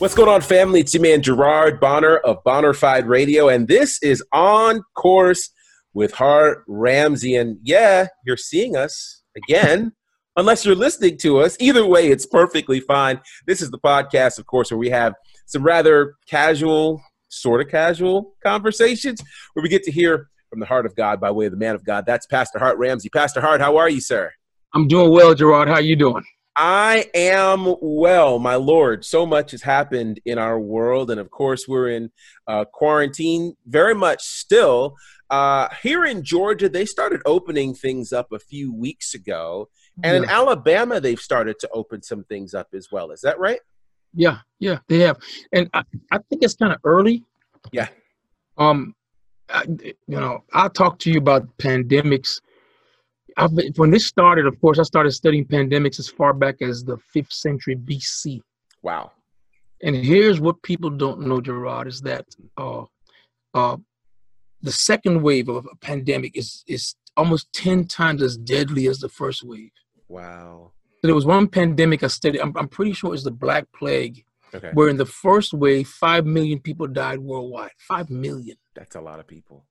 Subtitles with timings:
[0.00, 0.80] What's going on, family?
[0.80, 5.50] It's your man Gerard Bonner of Bonnerfied Radio, and this is On Course
[5.92, 7.36] with Hart Ramsey.
[7.36, 9.92] And yeah, you're seeing us again,
[10.36, 11.54] unless you're listening to us.
[11.60, 13.20] Either way, it's perfectly fine.
[13.46, 15.12] This is the podcast, of course, where we have
[15.44, 19.22] some rather casual, sort of casual conversations
[19.52, 21.74] where we get to hear from the heart of God by way of the man
[21.74, 22.04] of God.
[22.06, 23.10] That's Pastor Hart Ramsey.
[23.10, 24.32] Pastor Hart, how are you, sir?
[24.72, 25.68] I'm doing well, Gerard.
[25.68, 26.24] How you doing?
[26.56, 29.04] I am well, my Lord.
[29.04, 31.10] So much has happened in our world.
[31.10, 32.10] And of course, we're in
[32.46, 34.96] uh, quarantine very much still.
[35.30, 39.68] Uh, here in Georgia, they started opening things up a few weeks ago.
[40.02, 40.22] And yeah.
[40.22, 43.10] in Alabama, they've started to open some things up as well.
[43.10, 43.60] Is that right?
[44.14, 45.18] Yeah, yeah, they have.
[45.52, 47.24] And I, I think it's kind of early.
[47.72, 47.88] Yeah.
[48.58, 48.94] Um,
[49.48, 52.40] I, you know, I'll talk to you about pandemics
[53.36, 56.84] I've been, when this started, of course, I started studying pandemics as far back as
[56.84, 58.40] the fifth century BC.
[58.82, 59.12] Wow.
[59.82, 62.84] And here's what people don't know, Gerard, is that uh,
[63.54, 63.76] uh,
[64.62, 69.08] the second wave of a pandemic is is almost ten times as deadly as the
[69.08, 69.70] first wave.
[70.08, 70.72] Wow.
[71.00, 72.40] So there was one pandemic I studied.
[72.40, 74.70] I'm, I'm pretty sure it was the Black Plague, okay.
[74.74, 77.70] where in the first wave, five million people died worldwide.
[77.78, 78.56] Five million.
[78.74, 79.64] That's a lot of people.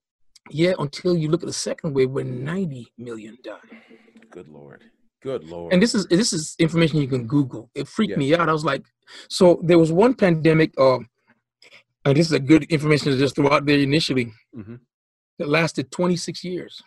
[0.49, 3.59] Yeah, until you look at the second wave where 90 million died.
[4.31, 4.83] Good lord.
[5.21, 5.73] Good lord.
[5.73, 7.69] And this is this is information you can Google.
[7.75, 8.17] It freaked yeah.
[8.17, 8.47] me out.
[8.47, 8.85] I was like,
[9.29, 10.99] so there was one pandemic, uh,
[12.05, 14.75] and this is a good information to just throw out there initially, mm-hmm.
[15.39, 16.81] that lasted 26 years.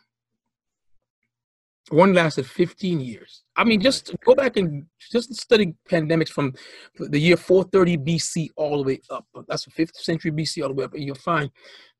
[1.90, 3.42] One lasted 15 years.
[3.56, 6.54] I mean, just go back and just study pandemics from
[6.98, 9.26] the year 430 BC all the way up.
[9.48, 11.50] That's the fifth century BC all the way up, and you'll find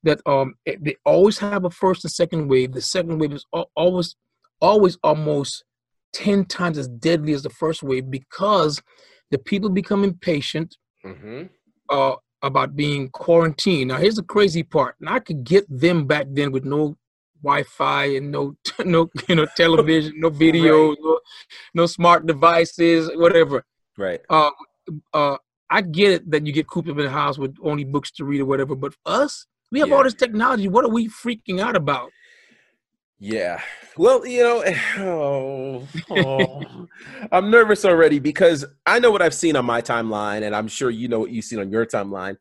[0.04, 2.72] that um they always have a first and second wave.
[2.72, 3.44] The second wave is
[3.76, 4.14] always
[4.60, 5.64] always almost
[6.12, 8.80] 10 times as deadly as the first wave because
[9.30, 11.44] the people become impatient mm-hmm.
[11.88, 13.88] uh, about being quarantined.
[13.88, 14.96] Now, here's the crazy part.
[15.00, 16.96] And I could get them back then with no
[17.42, 20.98] Wi-Fi and no, no, you know, television, no videos, right.
[21.00, 21.20] no,
[21.74, 23.64] no, smart devices, whatever.
[23.96, 24.20] Right.
[24.28, 24.50] Uh,
[25.12, 25.36] uh,
[25.70, 28.24] I get it that you get cooped up in the house with only books to
[28.24, 29.94] read or whatever, but us, we have yeah.
[29.94, 30.68] all this technology.
[30.68, 32.10] What are we freaking out about?
[33.18, 33.60] Yeah.
[33.96, 34.64] Well, you know,
[34.98, 36.88] oh, oh,
[37.30, 40.90] I'm nervous already because I know what I've seen on my timeline, and I'm sure
[40.90, 42.36] you know what you've seen on your timeline.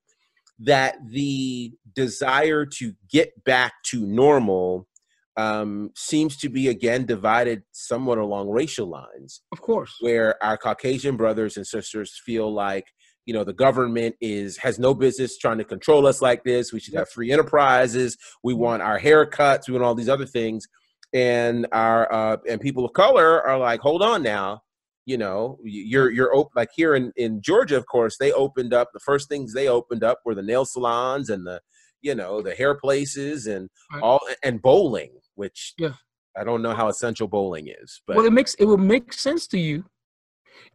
[0.60, 4.88] That the desire to get back to normal
[5.38, 9.42] um, seems to be again divided somewhat along racial lines.
[9.52, 9.96] Of course.
[10.00, 12.86] Where our Caucasian brothers and sisters feel like
[13.26, 16.74] you know the government is has no business trying to control us like this.
[16.74, 18.18] We should have free enterprises.
[18.44, 18.62] We mm-hmm.
[18.62, 19.68] want our haircuts.
[19.68, 20.68] We want all these other things.
[21.14, 24.62] And our uh and people of color are like hold on now.
[25.06, 28.90] You know you're you're open like here in in georgia of course they opened up
[28.94, 31.60] the first things they opened up were the nail salons and the
[32.02, 33.70] you know the hair places and
[34.02, 35.94] all and bowling which yeah
[36.38, 39.48] i don't know how essential bowling is but well it makes it will make sense
[39.48, 39.84] to you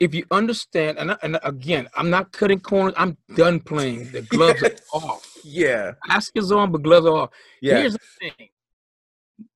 [0.00, 2.94] if you understand, and, and again, I'm not cutting corners.
[2.96, 4.10] I'm done playing.
[4.10, 5.38] The gloves are off.
[5.44, 5.92] Yeah.
[6.08, 7.30] Mask is on, but gloves are off.
[7.62, 7.78] Yeah.
[7.78, 8.48] Here's the thing.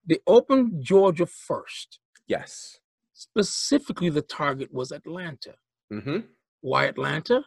[0.08, 1.98] They opened Georgia first.
[2.26, 2.78] Yes.
[3.12, 5.54] Specifically, the target was Atlanta.
[5.92, 6.18] Mm-hmm.
[6.62, 7.44] Why Atlanta?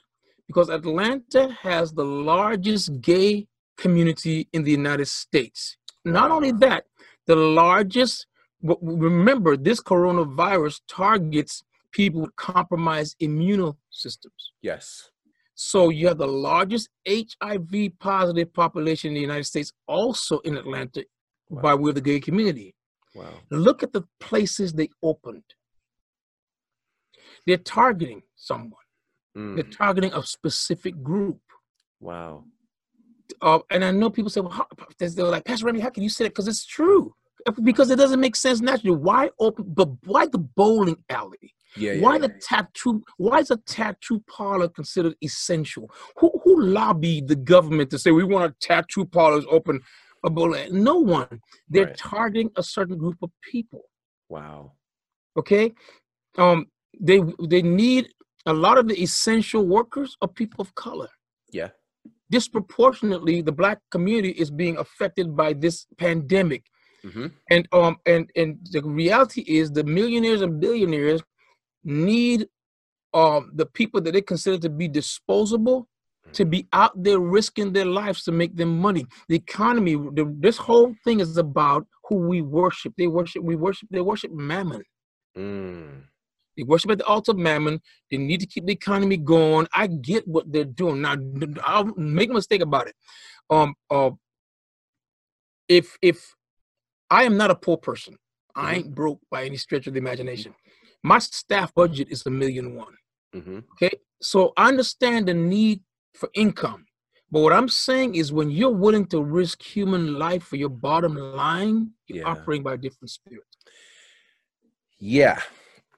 [0.48, 3.48] Because Atlanta has the largest gay
[3.78, 5.78] community in the United States.
[6.06, 6.86] Not only that,
[7.28, 8.28] the largest,
[8.62, 14.52] remember, this coronavirus targets people with compromised immune systems.
[14.62, 15.10] Yes.
[15.56, 21.06] So you have the largest HIV positive population in the United States, also in Atlanta,
[21.50, 21.62] wow.
[21.62, 22.76] by way of the gay community.
[23.16, 23.30] Wow.
[23.52, 25.44] Look at the places they opened.
[27.46, 28.82] They're targeting someone.
[29.38, 29.56] Mm.
[29.56, 31.40] They're targeting a specific group.
[32.00, 32.46] Wow.
[33.42, 36.10] Uh, and I know people say, well, how, they're like, Pastor Ramsey, how can you
[36.10, 36.32] say that?
[36.32, 37.14] Because it's true.
[37.64, 38.98] Because it doesn't make sense naturally.
[38.98, 41.54] Why open, but why the bowling alley?
[41.76, 43.04] Yeah, why yeah, the tattoo?
[43.18, 45.90] Why is a tattoo parlor considered essential?
[46.18, 49.82] Who who lobbied the government to say we want a tattoo parlors open?
[50.26, 50.72] A bullet?
[50.72, 51.42] No one.
[51.68, 51.98] They're right.
[51.98, 53.82] targeting a certain group of people.
[54.30, 54.74] Wow.
[55.36, 55.74] Okay,
[56.38, 56.68] um,
[57.00, 58.08] they they need
[58.46, 61.10] a lot of the essential workers are people of color.
[61.52, 61.70] Yeah.
[62.30, 66.66] Disproportionately, the black community is being affected by this pandemic.
[67.06, 67.28] Mm-hmm.
[67.50, 71.22] And um and and the reality is the millionaires and billionaires
[71.84, 72.48] need
[73.14, 75.88] um the people that they consider to be disposable
[76.32, 79.06] to be out there risking their lives to make them money.
[79.28, 82.94] The economy, the, this whole thing is about who we worship.
[82.98, 84.84] They worship, we worship, they worship mammon.
[85.38, 86.04] Mm.
[86.58, 87.82] They worship at the altar of mammon.
[88.10, 89.68] They need to keep the economy going.
[89.74, 91.02] I get what they're doing.
[91.02, 91.16] Now,
[91.64, 92.96] I'll make a mistake about it.
[93.50, 94.12] Um, uh,
[95.68, 96.36] if if
[97.14, 98.14] I am not a poor person,
[98.56, 98.76] I Mm-hmm.
[98.76, 100.52] ain't broke by any stretch of the imagination.
[101.04, 102.96] My staff budget is a million one.
[103.36, 103.60] Mm-hmm.
[103.74, 105.80] Okay, so I understand the need
[106.20, 106.82] for income,
[107.32, 111.16] but what I'm saying is when you're willing to risk human life for your bottom
[111.16, 111.78] line,
[112.08, 112.32] you're Yeah.
[112.34, 113.46] operating by a different spirit.
[115.00, 115.40] Yeah,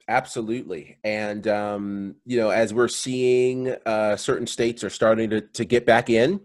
[0.07, 0.97] absolutely.
[1.03, 5.85] And um, you know, as we're seeing, uh, certain states are starting to to get
[5.85, 6.39] back in.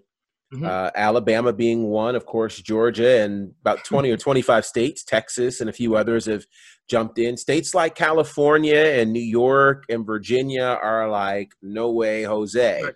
[0.52, 0.66] Mhm.
[0.66, 5.60] Uh, Alabama being one, of course, Georgia, and about twenty or twenty five states, Texas,
[5.60, 6.44] and a few others have
[6.88, 7.36] jumped in.
[7.36, 12.82] States like California and New York and Virginia are like, no way, Jose.
[12.82, 12.94] Right.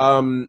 [0.00, 0.48] Um,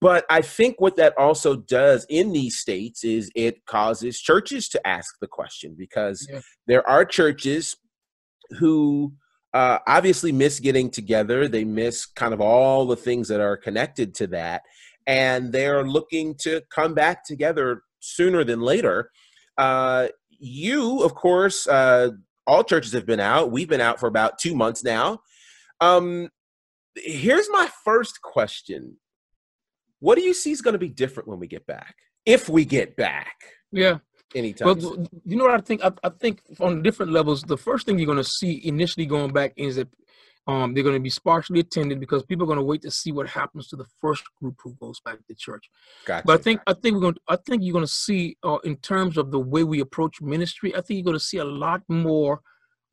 [0.00, 4.86] but I think what that also does in these states is it causes churches to
[4.86, 6.40] ask the question because Yeah.
[6.66, 7.76] there are churches
[8.58, 9.14] who
[9.54, 11.48] uh, obviously miss getting together.
[11.48, 14.62] They miss kind of all the things that are connected to that.
[15.06, 19.10] And they're looking to come back together sooner than later.
[19.56, 20.08] Uh,
[20.38, 22.10] you, of course, uh,
[22.46, 23.50] all churches have been out.
[23.50, 25.20] We've been out for about two months now.
[25.80, 26.28] Um,
[26.96, 28.96] here's my first question
[30.00, 31.96] What do you see is going to be different when we get back?
[32.24, 33.36] If we get back
[33.72, 33.98] Yeah.
[34.34, 34.66] anytime.
[34.66, 35.06] Well, soon?
[35.24, 35.84] you know what I think?
[35.84, 39.32] I, I think on different levels, the first thing you're going to see initially going
[39.32, 39.88] back is that
[40.46, 43.10] um, they're going to be sparsely attended because people are going to wait to see
[43.10, 45.68] what happens to the first group who goes back to church.
[46.04, 46.26] Gotcha.
[46.26, 47.14] But I think I think we're going.
[47.14, 50.20] To, I think you're going to see uh, in terms of the way we approach
[50.20, 50.72] ministry.
[50.74, 52.40] I think you're going to see a lot more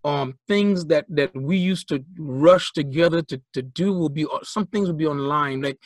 [0.04, 4.66] um, things that that we used to rush together to to do will be some
[4.66, 5.62] things will be online.
[5.62, 5.78] Like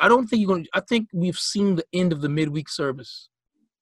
[0.00, 0.64] I don't think you're going.
[0.64, 3.28] to I think we've seen the end of the midweek service.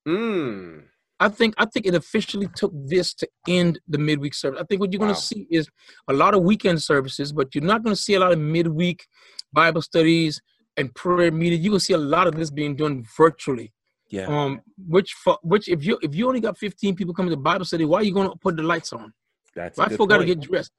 [0.08, 0.84] Mm,
[1.18, 4.60] I think I think it officially took this to end the midweek service.
[4.60, 5.68] I think what you're going to see is
[6.08, 9.06] a lot of weekend services, but you're not going to see a lot of midweek
[9.52, 10.40] Bible studies
[10.76, 11.64] and prayer meetings.
[11.64, 13.72] You're going to see a lot of this being done virtually.
[14.10, 14.26] yeah.
[14.26, 17.64] Um, which for, which if you if you only got 15 people coming to Bible
[17.64, 19.12] study, why are you going to put the lights on?
[19.54, 20.70] That's Why folk got to get dressed?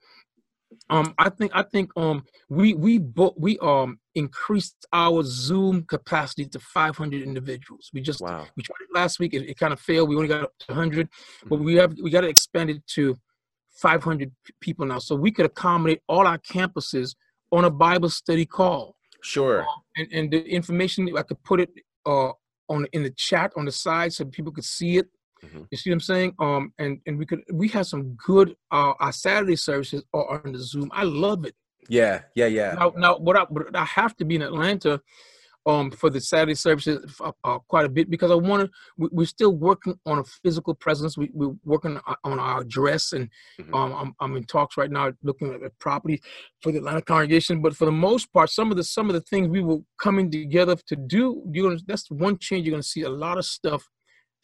[0.90, 6.46] Um, I think I think um we we bo- we um increased our Zoom capacity
[6.48, 7.90] to 500 individuals.
[7.94, 8.48] We just Wow.
[8.56, 9.34] we tried it last week.
[9.34, 10.10] It, it kind of failed.
[10.10, 11.10] We only got up to 100,
[11.46, 11.64] but Mhm.
[11.66, 13.18] we have we got to expand it to
[13.82, 17.16] 500 people now, so we could accommodate all our campuses
[17.52, 18.98] on a Bible study call.
[19.22, 19.66] Sure.
[19.96, 21.70] And and the information I could put it
[22.06, 22.32] uh
[22.70, 25.08] on in the chat on the side so people could see it.
[25.44, 25.68] Mhm.
[25.72, 26.34] You see what I'm saying?
[26.40, 30.52] Um, and and we could we have some good uh our Saturday services are on
[30.54, 30.90] the Zoom.
[30.94, 31.56] I love it.
[31.90, 32.24] Yeah.
[32.36, 32.48] Yeah.
[32.48, 32.76] Yeah.
[32.78, 35.02] Now, now what I, what I have to be in Atlanta
[35.66, 38.72] um, for the Saturday services uh, uh, quite a bit because I want to.
[38.98, 41.18] We, we're still working on a physical presence.
[41.18, 43.30] We, we're working on our dress, and
[43.60, 43.76] Mhm.
[43.76, 46.22] um, I'm, I'm in talks right now looking at property
[46.62, 47.62] for the Atlanta congregation.
[47.62, 50.32] But for the most part, some of the some of the things we were coming
[50.32, 51.82] together to do, you're gonna.
[51.86, 52.66] That's one change.
[52.66, 53.90] You're gonna see a lot of stuff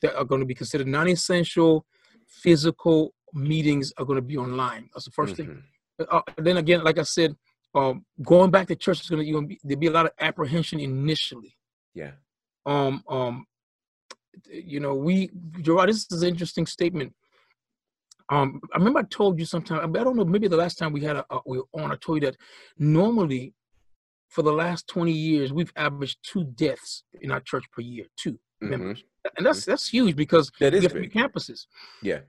[0.04, 1.86] that are going to be considered non-essential.
[2.28, 4.90] Physical meetings are going to be online.
[4.94, 6.08] That's the 1st thing Mhm.
[6.10, 7.36] uh, then again, like I said,
[7.76, 10.80] um, going back to church is you're gonna be, there'll be a lot of apprehension
[10.80, 11.56] initially.
[11.96, 12.12] Yeah.
[12.66, 13.46] Um, um,
[14.52, 15.30] you know, we,
[15.62, 17.14] Gerard, this is an interesting statement.
[18.30, 21.02] Um, I remember I told you sometime, I don't know, maybe the last time we
[21.02, 22.38] had a, a we were on, I told you that
[22.78, 23.54] normally
[24.30, 28.32] for the last 20 years, we've averaged two deaths in our church per year, 2
[28.32, 28.70] Mhm.
[28.70, 29.04] members.
[29.38, 31.66] And that's, that's huge because That is three campuses.
[32.02, 32.20] Yeah.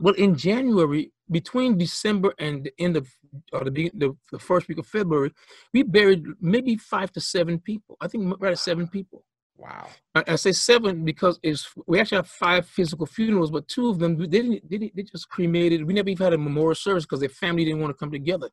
[0.00, 3.08] Well, in January, between December and the end of
[3.52, 5.32] or the, the the first week of February,
[5.72, 7.96] we buried maybe five to seven people.
[8.00, 9.24] I think right at seven people.
[9.56, 9.88] Wow.
[10.14, 13.98] I, I say seven because it's we actually have five physical funerals, but two of
[13.98, 15.84] them they didn't they, didn't, they just cremated.
[15.84, 18.48] We never even had a memorial service because their family didn't want to come together.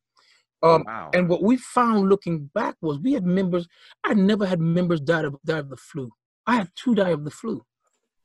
[0.60, 1.10] Um, wow.
[1.14, 3.68] and what we found looking back was we had members.
[4.04, 6.10] I never had members die of die of the flu.
[6.46, 7.64] I had two die of the flu.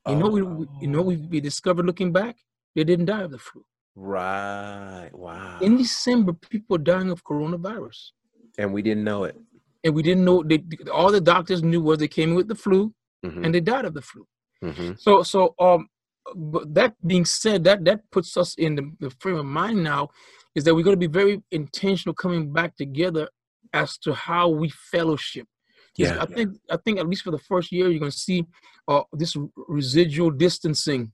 [0.08, 2.36] You know, we, we you know we, we discovered looking back,
[2.76, 3.64] they didn't die of the flu.
[3.96, 5.10] Right.
[5.14, 5.60] Wow.
[5.62, 8.12] In December, people were dying of coronavirus,
[8.58, 9.36] and we didn't know it.
[9.84, 10.44] and we didn't know.
[10.44, 12.94] They, all the doctors knew was they came in with the flu,
[13.26, 13.46] Mhm.
[13.46, 14.26] and they died of the flu.
[14.64, 15.00] Mhm.
[15.00, 15.88] So, so um,
[16.36, 20.10] but that being said, that that puts us in the, the frame of mind now
[20.56, 23.30] is that we're going to be very intentional coming back together
[23.74, 25.48] as to how we fellowship.
[25.96, 26.18] Yeah.
[26.22, 28.46] I think I think at least for the first year you're going to see
[28.88, 29.36] uh, this
[29.68, 31.12] residual distancing.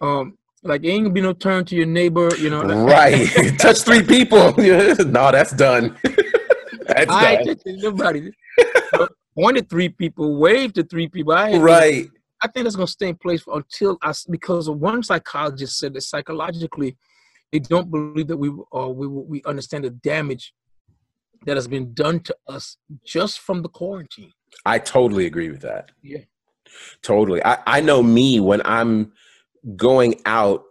[0.00, 2.62] Um, like ain't gonna be no turn to your neighbor, you know.
[2.86, 3.28] Right.
[3.58, 4.52] Touch three people.
[4.58, 5.96] no, that's done.
[6.86, 7.56] that's I done.
[7.66, 8.30] nobody
[9.36, 11.32] pointed three people, wave to three people.
[11.32, 12.08] I Right.
[12.42, 16.02] I think that's going to stay in place until us because one psychologist said that
[16.02, 16.96] psychologically
[17.52, 20.52] they don't believe that we uh, we we understand the damage
[21.44, 24.32] that has been done to us just from the quarantine.
[24.64, 25.90] I totally agree with that.
[26.02, 26.20] Yeah.
[27.02, 27.44] Totally.
[27.44, 29.12] I, I know me when I'm
[29.76, 30.64] going out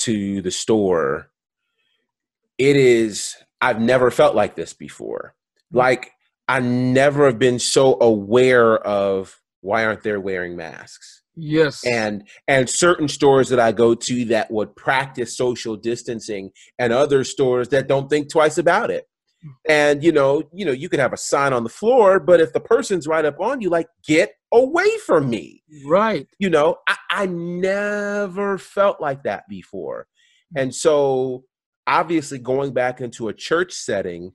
[0.00, 1.30] to the store,
[2.58, 5.34] it is, I've never felt like this before.
[5.72, 6.12] Like,
[6.48, 11.22] I never have been so aware of why aren't they wearing masks?
[11.36, 11.86] Yes.
[11.86, 17.24] And and certain stores that I go to that would practice social distancing and other
[17.24, 19.06] stores that don't think twice about it.
[19.68, 22.52] And you know, you know, you could have a sign on the floor, but if
[22.52, 25.62] the person's right up on you, like, get away from me.
[25.86, 26.26] right.
[26.38, 30.06] You know, I, I never felt like that before.
[30.56, 30.62] Mm.
[30.62, 31.44] And so
[31.86, 34.32] obviously going back into a church setting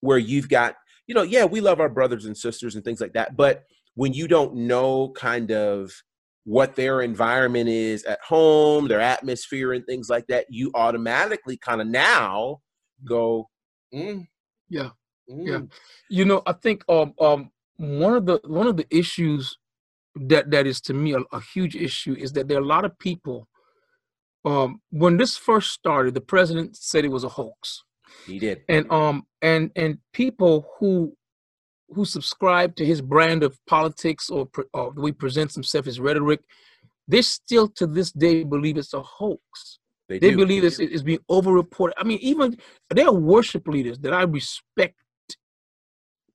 [0.00, 0.76] where you've got,
[1.06, 3.64] you know, yeah, we love our brothers and sisters and things like that, but
[3.94, 5.92] when you don't know kind of
[6.44, 11.80] what their environment is at home, their atmosphere and things like that, you automatically kind
[11.80, 12.60] of now
[13.02, 13.08] mm.
[13.08, 13.48] go,
[13.94, 14.28] mm,
[14.68, 14.90] Yeah.
[15.30, 15.60] mm, Yeah.
[16.10, 19.58] You know, I think um um one of the one of the issues
[20.16, 22.84] that that is to me a, a huge issue is that there are a lot
[22.84, 23.48] of people.
[24.44, 27.82] Um, when this first started, the president said it was a hoax,
[28.26, 28.62] he did.
[28.68, 31.16] and um and and people who
[31.90, 36.00] who subscribe to his brand of politics or, or the way he presents himself, his
[36.00, 36.40] rhetoric,
[37.08, 39.78] they still to this day believe it's a hoax.
[40.08, 40.36] They, They do.
[40.36, 41.92] believe it's, it's being overreported.
[41.96, 42.58] I mean, even
[42.90, 44.96] there are worship leaders that I respect,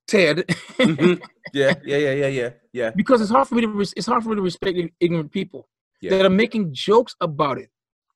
[0.07, 0.45] Ted,
[0.79, 1.21] Mhm.
[1.53, 2.91] Yeah, yeah, yeah, yeah, yeah, yeah.
[2.95, 5.67] because it's hard for me to res- it's hard for me to respect ignorant people
[5.99, 6.11] Yeah.
[6.11, 7.69] that are making jokes about it,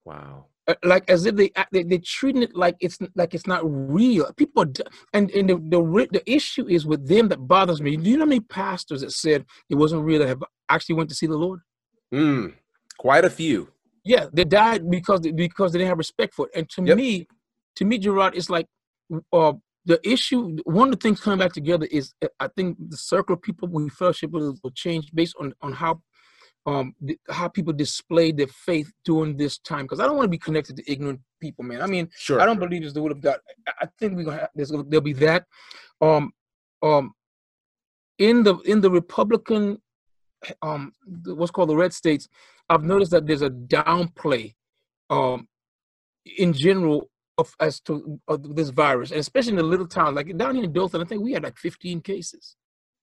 [0.06, 0.46] Wow.
[0.68, 4.32] uh, like as if they, they they're treating it like it's like it's not real.
[4.38, 4.84] People are, d-
[5.14, 7.98] and and the the the issue is with them that bothers me.
[7.98, 11.10] Do you know how many pastors that said it wasn't real that have actually went
[11.10, 11.60] to see the Lord?
[12.14, 12.54] Mm,
[13.00, 13.73] quite a few.
[14.04, 16.52] Yeah, they died because they, because they didn't have respect for it.
[16.58, 16.98] And to Yep.
[16.98, 17.28] me,
[17.78, 18.68] to me, Gerard, it's like
[19.32, 19.54] uh,
[19.86, 20.58] the issue.
[20.66, 23.68] One of the things coming back together is uh, I think the circle of people
[23.70, 26.02] we fellowship with will change based on on how
[26.66, 26.96] um
[27.30, 29.84] how people display their faith during this time.
[29.84, 31.82] Because I don't want to be connected to ignorant people, man.
[31.82, 32.42] I mean, Sure.
[32.42, 33.38] I don't believe it's the will of God.
[33.68, 35.46] I- think we're gonna have there's gonna, there'll be that.
[36.02, 36.32] Um,
[36.82, 37.14] um,
[38.20, 39.82] in the in the Republican,
[40.62, 40.92] um,
[41.26, 42.28] what's called the red states,
[42.70, 44.54] I've noticed that there's a downplay,
[45.10, 45.48] um,
[46.38, 50.36] in general of as to of this virus, and especially in the little towns like
[50.38, 51.02] down here in Dothan.
[51.02, 52.56] I think we had like 15 cases.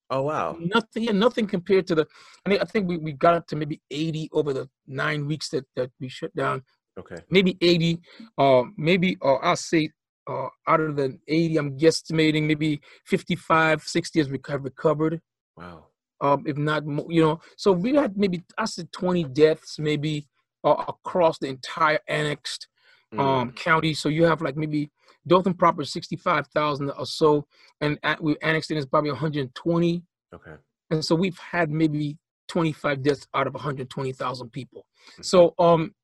[0.08, 0.56] Oh wow.
[0.58, 2.06] Nothing, yeah, nothing compared to the.
[2.44, 5.50] I mean, I think we, we got up to maybe 80 over the nine weeks
[5.50, 6.62] that that we shut down
[6.98, 7.18] Okay.
[7.30, 7.98] maybe 80
[8.36, 9.90] uh maybe uh, i'll say
[10.28, 15.20] uh out of the 80 i'm guesstimating maybe 55 60 has rec- have recovered
[15.56, 15.86] Wow.
[16.20, 20.26] Um if not more you know so we had maybe i said 20 deaths maybe
[20.64, 22.66] uh, across the entire annexed
[23.12, 23.18] Mm.
[23.18, 24.88] um county so you have like maybe
[25.26, 27.44] dothan proper 65000 or so
[27.80, 30.52] and at, we annexed in is probably 120 okay.
[30.90, 32.16] and so we've had maybe
[32.50, 34.84] 25 deaths out of 120,000 people.
[35.18, 35.24] Mhm.
[35.24, 35.94] So um,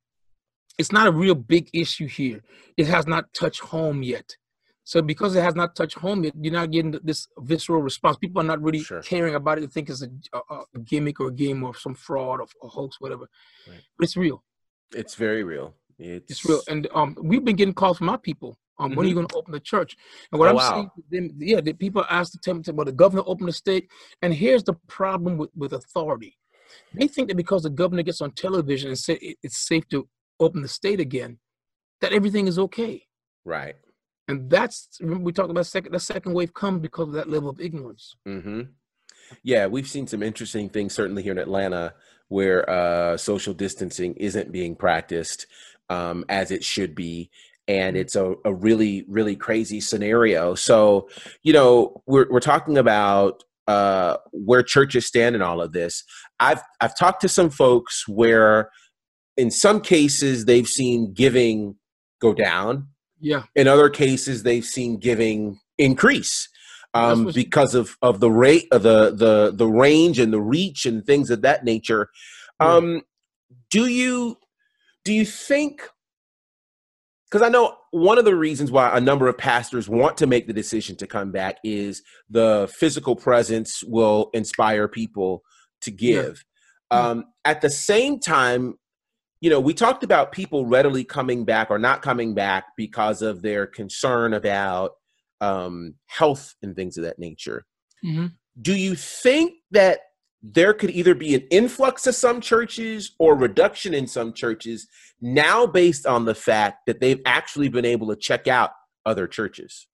[0.78, 2.40] it's not a real big issue here.
[2.76, 4.36] It has not touched home yet.
[4.90, 8.16] So because it has not touched home you're not getting this visceral response.
[8.24, 9.02] People are not really Sure.
[9.02, 9.62] caring about it.
[9.62, 10.38] They think it's a, a,
[10.76, 13.26] a gimmick or a game or some fraud or, or hoax, whatever.
[13.68, 13.82] Right.
[13.98, 14.44] But it's real.
[14.94, 15.74] It's very real.
[15.98, 16.62] It's, It's real.
[16.68, 18.56] And um, we've been getting calls from our people.
[18.78, 19.96] Um, when are you going to open the church?
[20.30, 20.58] And what Mm-hmm.
[20.58, 20.90] Oh, I'm wow.
[21.10, 23.90] saying, them, yeah, the people ask the temple, well, the governor opened the state.
[24.22, 26.38] And here's the problem with, with authority.
[26.94, 30.08] They think that because the governor gets on television and say it- it's safe to
[30.38, 31.38] open the state again,
[32.02, 33.02] that everything is okay.
[33.44, 33.74] right.
[34.28, 37.48] And that's remember we talked about second the second wave comes because of that level
[37.48, 38.16] of ignorance.
[38.26, 38.62] mm-hmm.
[39.42, 41.94] Yeah, we've seen some interesting things certainly here in Atlanta
[42.28, 45.46] where uh, social distancing isn't being practiced
[45.90, 47.30] um, as it should be.
[47.68, 48.00] And Mhm.
[48.00, 50.54] it's a, a really, really crazy scenario.
[50.54, 51.08] So,
[51.42, 56.04] you know, we're, we're talking about uh, where churches stand in all of this.
[56.38, 58.70] I've, I've talked to some folks where,
[59.36, 61.74] in some cases, they've seen giving
[62.20, 62.88] go down
[63.20, 63.44] Yeah.
[63.54, 66.48] in other cases they've seen giving increase
[66.94, 71.04] um, because of of the rate of the the the range and the reach and
[71.04, 72.08] things of that nature
[72.60, 72.74] Yeah.
[72.74, 73.02] um,
[73.70, 74.38] do you
[75.04, 75.82] do you think
[77.30, 80.46] because I know one of the reasons why a number of pastors want to make
[80.46, 85.42] the decision to come back is the physical presence will inspire people
[85.80, 86.44] to give.
[86.92, 86.98] Yeah.
[87.00, 88.74] Um, at the same time,
[89.46, 93.42] you know, we talked about people readily coming back or not coming back because of
[93.42, 94.94] their concern about
[95.40, 97.64] um, health and things of that nature.
[98.04, 98.26] Mm-hmm.
[98.60, 100.00] Do you think that
[100.42, 104.88] there could either be an influx of some churches or reduction in some churches
[105.20, 108.72] now based on the fact that they've actually been able to check out
[109.04, 109.86] other churches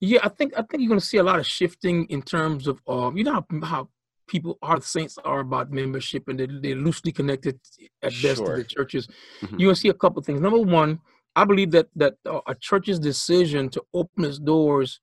[0.00, 2.66] yeah i think i think you're going to see a lot of shifting in terms
[2.66, 3.88] of um you know how, how
[4.26, 7.58] people are the saints are about membership and they're, they're loosely connected
[8.02, 8.56] at best sure.
[8.56, 9.08] to the churches
[9.40, 9.58] mm-hmm.
[9.58, 10.98] you'll see a couple things number one
[11.34, 15.00] i believe that that uh, a church's decision to open its doors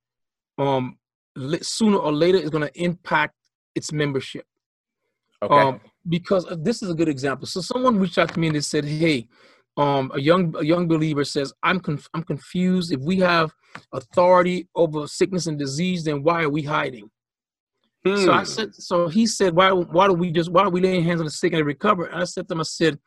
[0.57, 0.97] um
[1.61, 3.35] sooner or later is going to impact
[3.75, 4.45] its membership
[5.43, 5.55] Okay.
[5.55, 7.47] Um, because uh, this is a good example.
[7.47, 9.27] So someone reached out to me and they said, "Hey,
[9.75, 12.93] um, a young a young believer says, I'm conf- I'm confused.
[12.93, 13.53] If we have
[13.91, 17.09] authority over sickness and disease, then why are we hiding?"
[18.05, 18.17] Hmm.
[18.17, 18.45] So I hmm.
[18.45, 21.25] said, so he said, "Why why do we just why are we laying hands on
[21.25, 22.99] the sick and they recover?" And I said to him, I said,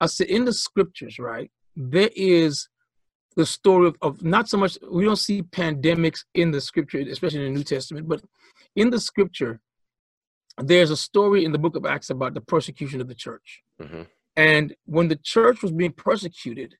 [0.00, 2.68] I said in the scriptures, right, there is
[3.36, 7.46] the story of, of not so much we don't see pandemics in the scripture, especially
[7.46, 8.22] in the New Testament, but
[8.76, 9.60] in the scripture
[10.58, 13.62] there's a story in the book of Acts about the persecution of the church.
[13.80, 14.02] Mm-hmm.
[14.36, 16.74] And when the church was being persecuted,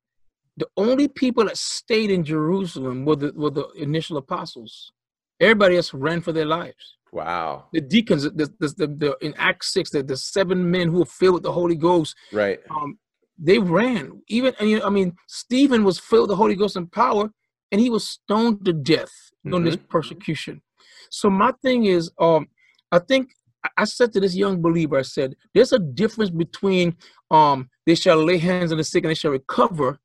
[0.57, 4.93] the only people that stayed in Jerusalem were the, were the initial apostles.
[5.41, 6.97] Everybody else ran for their lives.
[7.15, 7.67] Wow.
[7.73, 11.07] The deacons, the, the, the, the in Acts 6, the, the seven men who were
[11.07, 12.17] filled with the Holy Ghost.
[12.33, 12.59] Right.
[12.69, 12.99] Um,
[13.39, 14.21] they ran.
[14.27, 17.31] Even, and, you know, I mean, Stephen was filled with the Holy Ghost and power,
[17.71, 19.13] and he was stoned to death
[19.47, 19.55] mm-hmm.
[19.55, 20.61] on this persecution.
[21.09, 22.49] So my thing is, um,
[22.91, 23.31] I think
[23.77, 26.97] I said to this young believer, I said, there's a difference between
[27.31, 30.01] um, they shall lay hands on the sick and they shall recover,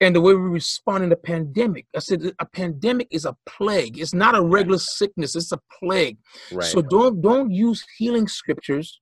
[0.00, 1.86] and the way we respond in the pandemic.
[1.94, 3.98] I said a pandemic is a plague.
[3.98, 6.18] It's not a regular sickness, it's a plague.
[6.50, 6.64] Right.
[6.64, 9.00] So don't don't use healing scriptures.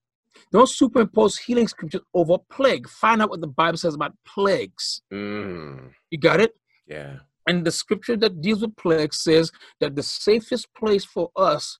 [0.53, 2.89] Don't superimpose healing scriptures over plague.
[2.89, 5.03] Find out what the Bible says about plagues.
[5.13, 5.91] Mm.
[6.11, 6.55] You got it?
[6.87, 7.19] Yeah.
[7.47, 11.79] And the scripture that deals with plagues says that the safest place for us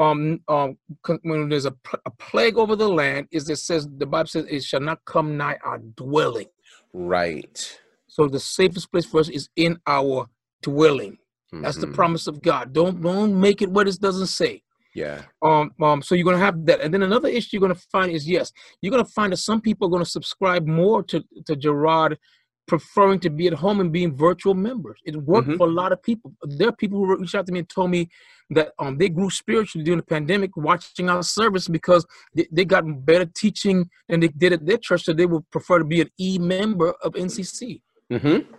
[0.00, 0.78] um, um,
[1.22, 1.74] when there's a,
[2.06, 5.36] a plague over the land, is it says the Bible says it shall not come
[5.36, 6.46] nigh our dwelling.
[6.94, 7.78] Right.
[8.10, 10.28] So the safest place for us is in our
[10.62, 11.12] dwelling.
[11.52, 11.62] Mm-hmm.
[11.62, 11.94] That's the mm-hmm.
[11.94, 12.72] promise of God.
[12.72, 14.62] Don't don't make it what it doesn't say.
[14.94, 15.22] Yeah.
[15.40, 16.80] Um, um, so you're gonna have that.
[16.80, 19.86] And then another issue you're gonna find is yes, you're gonna find that some people
[19.86, 22.18] are gonna subscribe more to, to Gerard
[22.66, 25.00] preferring to be at home and being virtual members.
[25.04, 25.56] It worked mm-hmm.
[25.56, 26.32] for a lot of people.
[26.44, 28.08] There are people who reached out to me and told me
[28.50, 32.84] that um, they grew spiritually during the pandemic watching our service because they, they got
[33.04, 36.10] better teaching than they did at their church, so they would prefer to be an
[36.20, 37.80] e member of NCC.
[38.10, 38.52] Mm-hmm.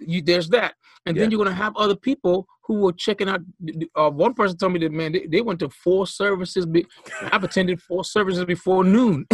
[0.00, 0.74] You, there's that.
[1.06, 1.22] And yeah.
[1.22, 3.40] then you're going to have other people who were checking out.
[3.96, 6.66] Uh, one person told me that man, they, they went to four services.
[6.66, 6.86] Be,
[7.22, 9.26] I've attended four services before noon.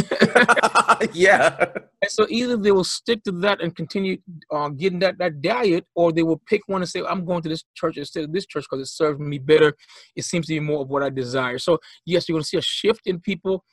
[1.13, 1.67] yeah.
[2.01, 4.19] And so either they will stick to that and continue
[4.53, 7.49] uh, getting that that diet, or they will pick one and say, "I'm going to
[7.49, 9.75] this church instead of this church because it serves me better.
[10.15, 12.59] It seems to be more of what I desire." So yes, you're going to see
[12.59, 13.65] a shift in people.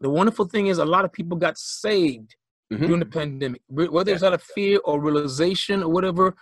[0.00, 2.36] The wonderful thing is, a lot of people got saved
[2.72, 2.86] mm-hmm.
[2.86, 4.14] during the pandemic, whether yeah.
[4.14, 6.34] it's out of fear or realization or whatever.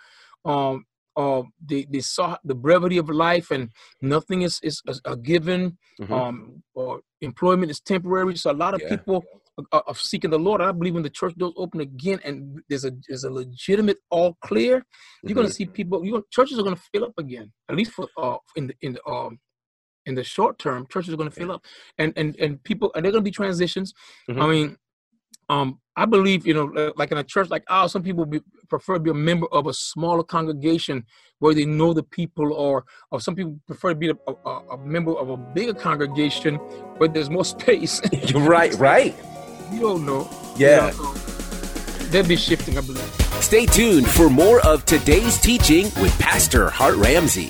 [0.45, 0.85] Um,
[1.17, 6.13] uh, they, they saw the brevity of life and nothing is, is, a given mm-hmm.
[6.13, 8.89] um, or employment is temporary so a lot of yeah.
[8.89, 9.25] people
[9.71, 12.85] are, are, seeking the lord i believe when the church doors open again and there's
[12.85, 15.33] a there's a legitimate all clear you're mm-hmm.
[15.33, 18.07] going to see people you churches are going to fill up again at least for
[18.17, 19.39] uh, in the in the um
[20.05, 21.65] in the short term churches are going to fill up
[21.97, 23.91] and and and people and they're going to be transitions
[24.29, 24.39] mm-hmm.
[24.39, 24.77] i mean
[25.49, 28.95] um, I believe, you know, like in a church like ours, some people be, prefer
[28.95, 31.05] to be a member of a smaller congregation
[31.39, 34.77] where they know the people, or, or some people prefer to be a, a, a
[34.77, 36.55] member of a bigger congregation
[36.97, 38.01] where there's more space.
[38.33, 39.15] right, right.
[39.71, 40.29] You don't know.
[40.55, 40.91] Yeah.
[40.91, 41.13] You know,
[42.09, 43.13] they'll be shifting, I believe.
[43.41, 47.49] Stay tuned for more of today's teaching with Pastor Hart Ramsey.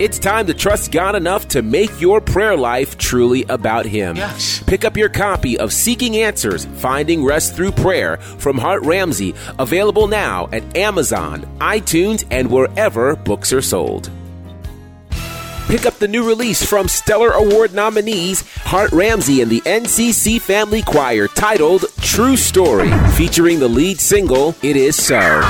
[0.00, 4.16] it's time to trust God enough to make your prayer life truly about Him.
[4.16, 4.62] Yes.
[4.62, 10.06] Pick up your copy of Seeking Answers Finding Rest Through Prayer from Hart Ramsey, available
[10.06, 14.10] now at Amazon, iTunes, and wherever books are sold.
[15.66, 20.80] Pick up the new release from Stellar Award nominees Hart Ramsey and the NCC Family
[20.80, 25.42] Choir titled True Story, featuring the lead single, It Is So.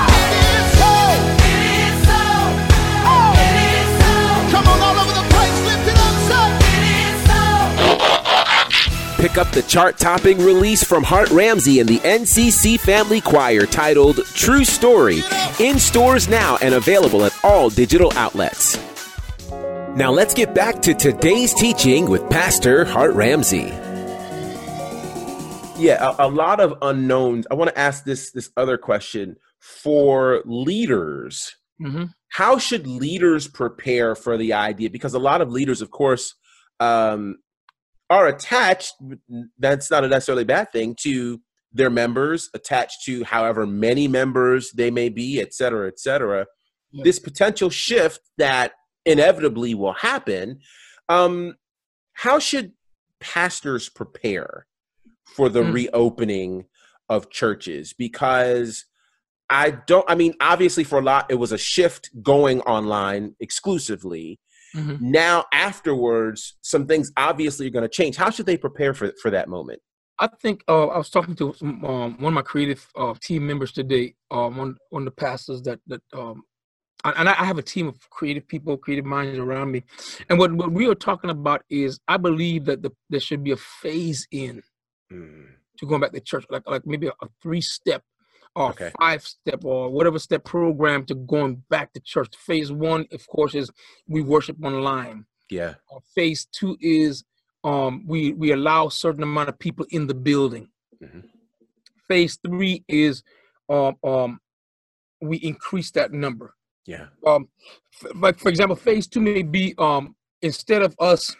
[9.20, 14.24] Pick up the chart topping release from Hart Ramsey and the NCC Family Choir titled
[14.24, 15.20] True Story,
[15.58, 18.78] in stores now and available at all digital outlets.
[19.94, 23.74] Now let's get back to today's teaching with Pastor Hart Ramsey.
[25.78, 27.46] Yeah, a, a lot of unknowns.
[27.50, 31.56] I want to ask this this other question for leaders.
[31.78, 32.04] Mm-hmm.
[32.30, 34.88] How should leaders prepare for the idea?
[34.88, 36.34] Because a lot of leaders, of course,
[36.78, 37.36] um,
[38.10, 38.94] are attached,
[39.58, 41.40] that's not a necessarily bad thing, to
[41.72, 46.46] their members, attached to however many members they may be, et cetera, et cetera.
[46.90, 47.04] Yeah.
[47.04, 48.72] This potential shift that
[49.06, 50.58] inevitably will happen.
[51.08, 51.54] Um,
[52.14, 52.72] how should
[53.20, 54.66] pastors prepare
[55.24, 55.72] for the mm.
[55.72, 56.64] reopening
[57.08, 57.94] of churches?
[57.96, 58.84] Because
[59.48, 64.40] I don't, I mean, obviously, for a lot, it was a shift going online exclusively.
[64.74, 65.10] Mm-hmm.
[65.10, 68.16] Now, afterwards, some things obviously are going to change.
[68.16, 69.80] How should they prepare for for that moment?
[70.18, 73.46] I think uh, I was talking to some, um, one of my creative uh, team
[73.46, 74.14] members today.
[74.30, 76.42] Um, one one of the pastors that that um,
[77.04, 79.84] and I have a team of creative people, creative minds around me.
[80.28, 83.52] And what, what we are talking about is I believe that the, there should be
[83.52, 84.62] a phase in
[85.10, 85.46] mm.
[85.78, 88.02] to going back to church, like like maybe a, a three step
[88.56, 88.90] or okay.
[88.98, 92.34] five step or whatever step program to going back to church.
[92.36, 93.70] Phase one, of course, is
[94.08, 95.24] we worship online.
[95.50, 95.74] Yeah.
[95.94, 97.24] Uh, phase two is
[97.64, 100.68] um, we we allow certain amount of people in the building.
[101.02, 101.20] Mm-hmm.
[102.08, 103.22] Phase three is
[103.68, 104.40] um, um,
[105.20, 106.54] we increase that number.
[106.86, 107.06] Yeah.
[107.26, 107.48] Um,
[108.02, 111.36] f- like for example, phase two may be um, instead of us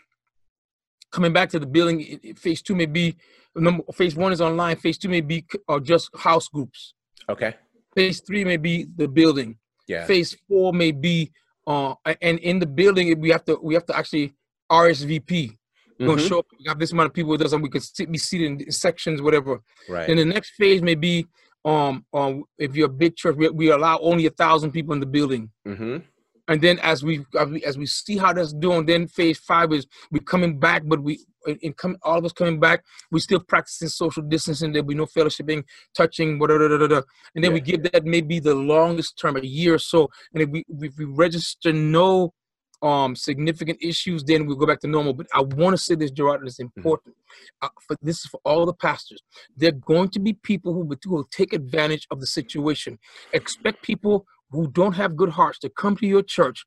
[1.10, 3.16] coming back to the building, phase two may be
[3.56, 3.82] number.
[3.94, 4.76] Phase one is online.
[4.76, 6.94] Phase two may be uh, just house groups.
[7.28, 7.54] Okay.
[7.94, 9.56] Phase three may be the building.
[9.87, 10.06] Yeah.
[10.06, 11.33] Phase four may be
[11.66, 14.35] uh and in the building we have to we have to actually
[14.70, 15.30] RSVP.
[15.98, 16.06] We're mm-hmm.
[16.06, 18.11] gonna show up, we have this amount of people with us and we could sit,
[18.11, 19.61] be seated in sections, whatever.
[19.88, 20.09] Right.
[20.09, 21.26] And the next phase may be
[21.64, 25.00] um um if you're a big church, we, we allow only a thousand people in
[25.00, 25.50] the building.
[25.66, 25.98] Mm-hmm.
[26.50, 27.24] And then as we
[27.64, 31.24] as we see how that's doing, then phase five is we coming back, but we
[31.62, 34.72] in come all of us coming back, we still practicing social distancing.
[34.72, 35.62] There'll be no fellowshipping,
[35.96, 36.64] touching, whatever.
[36.64, 37.48] And then yeah.
[37.50, 40.10] we give that maybe the longest term, a year or so.
[40.34, 42.34] And if we if we register no
[42.82, 45.14] um significant issues, then we'll go back to normal.
[45.14, 46.80] But I want to say this, Gerard, it's mm-hmm.
[46.80, 47.14] important.
[47.14, 47.66] Mm-hmm.
[47.66, 49.22] Uh, for this is for all the pastors.
[49.56, 52.98] There are going to be people who, who will take advantage of the situation.
[53.32, 56.64] Expect people who don't have good hearts to come to your church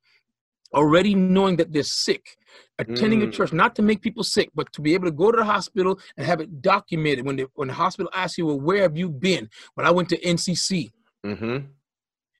[0.73, 2.37] already knowing that they're sick,
[2.79, 3.27] attending mm.
[3.27, 5.45] a church, not to make people sick, but to be able to go to the
[5.45, 7.25] hospital and have it documented.
[7.25, 9.49] When the, when the hospital asks you, well, where have you been?
[9.75, 10.91] When I went to NCC.
[11.25, 11.67] Mm-hmm.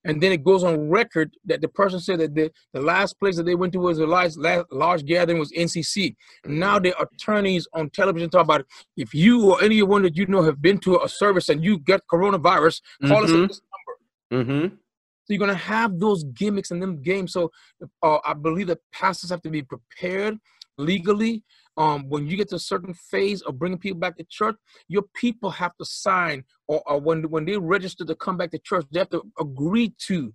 [0.05, 3.37] And then it goes on record that the person said that the, the last place
[3.37, 4.33] that they went to was a large,
[4.69, 6.15] large gathering was NCC.
[6.43, 8.67] And now the attorneys on television talk about it.
[8.97, 12.01] if you or anyone that you know have been to a service and you get
[12.11, 13.23] coronavirus, call mm-hmm.
[13.23, 13.61] us at this
[14.31, 14.43] number.
[15.25, 17.33] So you're gonna have those gimmicks in them games.
[17.33, 17.51] So
[18.01, 20.37] uh, I believe that pastors have to be prepared
[20.77, 21.43] legally.
[21.75, 24.55] Um, when you get to a certain phase of bringing people back to church,
[24.87, 28.59] your people have to sign, or, or when when they register to come back to
[28.59, 30.33] church, they have to agree to.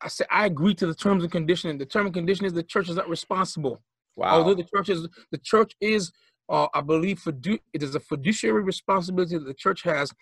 [0.00, 1.78] I say I agree to the terms and conditions.
[1.78, 3.82] The term and condition is the church is not responsible.
[4.16, 4.38] Wow.
[4.38, 6.12] Although the church is the church is,
[6.48, 10.12] uh, I believe, fidu- it is a fiduciary responsibility that the church has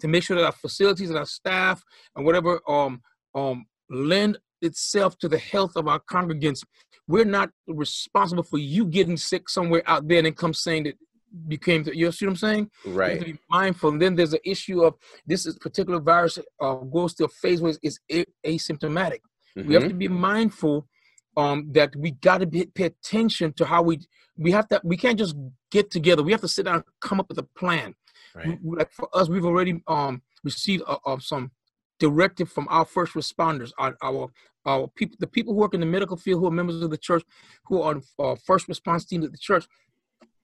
[0.00, 1.82] to make sure that our facilities and our staff
[2.16, 3.00] and whatever um
[3.34, 6.64] um lend itself to the health of our congregants.
[7.06, 10.94] We're not responsible for you getting sick somewhere out there and then come saying that
[11.48, 12.70] you came to you see what I'm saying?
[12.86, 13.18] Right.
[13.18, 13.90] to be mindful.
[13.90, 14.94] And then there's an issue of
[15.26, 17.98] this is particular virus uh, goes to a phase where it's
[18.46, 19.20] asymptomatic.
[19.56, 19.68] Mm-hmm.
[19.68, 19.90] We have mm-hmm.
[19.90, 20.86] to be mindful
[21.36, 24.00] um, that we got to pay attention to how we
[24.36, 25.36] we have to we can't just
[25.70, 26.22] get together.
[26.22, 27.94] We have to sit down and come up with a plan.
[28.34, 28.58] Right.
[28.62, 31.50] We- like for us, we've already um, received uh, uh, some
[32.00, 34.30] directive from our first responders, our, our
[34.66, 36.96] our people, the people who work in the medical field, who are members of the
[36.96, 37.22] church,
[37.66, 39.66] who are on uh, first response teams at the church,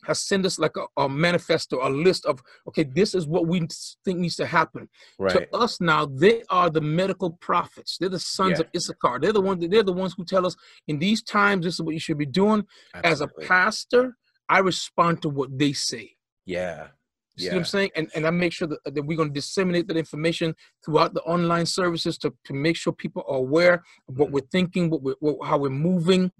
[0.05, 3.67] has sent us like a, a manifesto, a list of okay, this is what we
[4.05, 4.89] think needs to happen.
[5.19, 5.33] Right.
[5.33, 7.97] To us now, they are the medical prophets.
[7.99, 8.67] They're the sons Yeah.
[8.67, 9.19] of Issachar.
[9.21, 9.67] They're the ones.
[9.69, 10.55] They're the ones who tell us
[10.87, 12.65] in these times this is what you should be doing.
[12.95, 14.17] As a pastor,
[14.49, 16.13] I respond to what they say.
[16.45, 16.89] Yeah.
[17.37, 17.91] You See what I'm saying?
[17.97, 21.23] And and I make sure that, that we're going to disseminate that information throughout the
[21.23, 25.15] online services to, to make sure people are aware of what we're thinking, what we're,
[25.21, 26.31] what, how we're moving.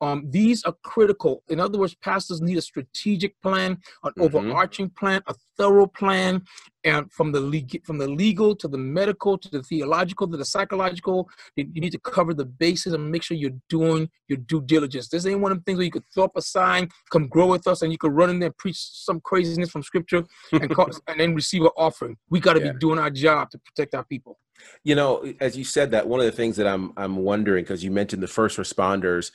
[0.00, 1.42] Um, these are critical.
[1.48, 4.24] In other words, pastors need a strategic plan, an Mhm.
[4.24, 6.42] overarching plan, a thorough plan,
[6.84, 10.44] and from the legal, from the legal to the medical to the theological to the
[10.44, 14.60] psychological, you you need to cover the bases and make sure you're doing your due
[14.60, 15.08] diligence.
[15.08, 17.46] This ain't one of the things where you could throw up a sign, come grow
[17.48, 20.70] with us, and you could run in there and preach some craziness from scripture and,
[20.70, 22.16] call, and then receive an offering.
[22.30, 22.72] We got to Yeah.
[22.72, 24.38] be doing our job to protect our people.
[24.84, 27.82] You know, as you said that, one of the things that I'm I'm wondering because
[27.84, 29.30] you mentioned the first responders,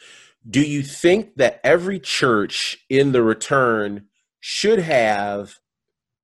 [0.49, 4.07] do you think that every church in the return
[4.39, 5.59] should have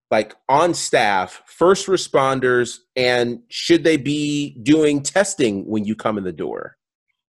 [0.09, 6.23] like on staff first responders and should they be doing testing when you come in
[6.23, 6.77] the door?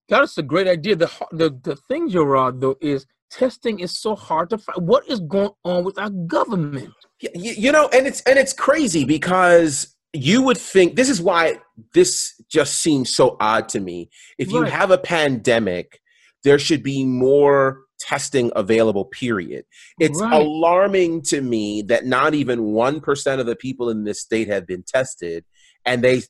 [0.08, 0.96] That's a great idea.
[0.96, 4.86] The the the thing, Gerard, though, is testing is so hard to find.
[4.86, 6.94] What is going on with our government?
[7.22, 11.20] Y- y- you know and it's and it's crazy because you would think this is
[11.20, 11.60] why
[11.92, 16.00] this just seems so odd to me if you have a pandemic
[16.44, 19.64] there should be more testing available period
[19.98, 20.40] it's Right.
[20.40, 24.84] alarming to me that not even 1% of the people in this state have been
[24.86, 25.44] tested
[25.84, 26.22] and they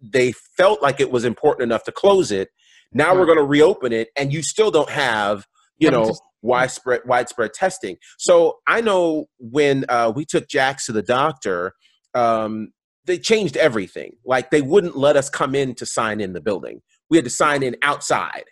[0.00, 2.48] they felt like it was important enough to close it
[2.92, 5.44] now we're going to reopen it and you still don't have
[5.78, 7.96] you know just- widespread widespread testing.
[8.18, 11.72] So I know when uh, we took Jax to the doctor,
[12.14, 12.68] um,
[13.06, 14.16] they changed everything.
[14.26, 16.82] Like they wouldn't let us come in to sign in the building.
[17.08, 18.44] We had to sign in outside.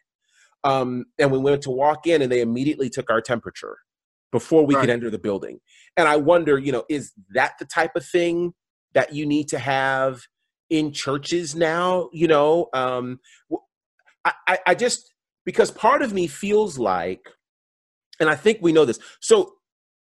[0.64, 3.78] Um, and we went to walk in, and they immediately took our temperature
[4.30, 5.60] before we could enter the building.
[5.96, 8.54] And I wonder, you know, is that the type of thing
[8.94, 10.22] that you need to have
[10.70, 12.08] in churches now?
[12.12, 13.20] You know, um,
[14.24, 15.12] I, I, I just
[15.44, 17.28] because part of me feels like
[18.20, 19.00] and I think we know this.
[19.20, 19.54] So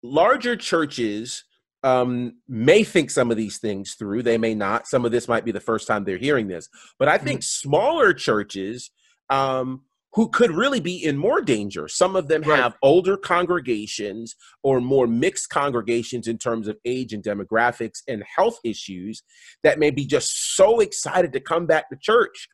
[0.03, 1.43] larger churches
[1.83, 4.23] um, may think some of these things through.
[4.23, 4.87] They may not.
[4.87, 6.69] Some of this might be the first time they're hearing this.
[6.99, 8.91] But I think smaller churches
[9.29, 9.81] um,
[10.15, 11.89] who could really be in more danger.
[11.89, 12.57] Some of them Right.
[12.57, 18.57] have older congregations or more mixed congregations in terms of age and demographics and health
[18.63, 19.23] issues
[19.63, 22.47] that may be just so excited to come back to church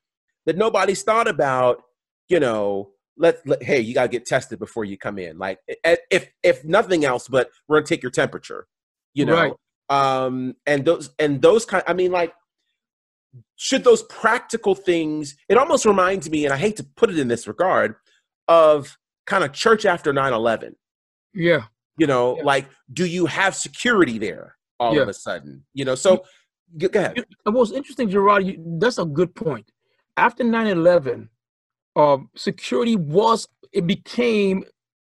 [0.47, 1.83] that nobody's thought about,
[2.29, 5.37] you know, let, let hey, you got to get tested before you come in.
[5.37, 8.65] Like if if nothing else, but we're going to take your temperature,
[9.13, 9.35] you know.
[9.35, 9.53] Right.
[9.89, 12.33] Um and those and those kind I mean like
[13.55, 17.27] should those practical things it almost reminds me and I hate to put it in
[17.27, 17.95] this regard
[18.47, 20.75] of kind of church after 9/11.
[21.33, 21.63] Yeah.
[21.97, 22.43] You know, Yeah.
[22.43, 25.03] like do you have security there all Yeah.
[25.03, 25.65] of a sudden?
[25.73, 26.25] You know, so
[26.77, 27.25] go go ahead.
[27.45, 29.71] And what's interesting, Gerard, you, that's a good point.
[30.17, 31.29] After 9 11,
[31.95, 34.63] um, security was, it became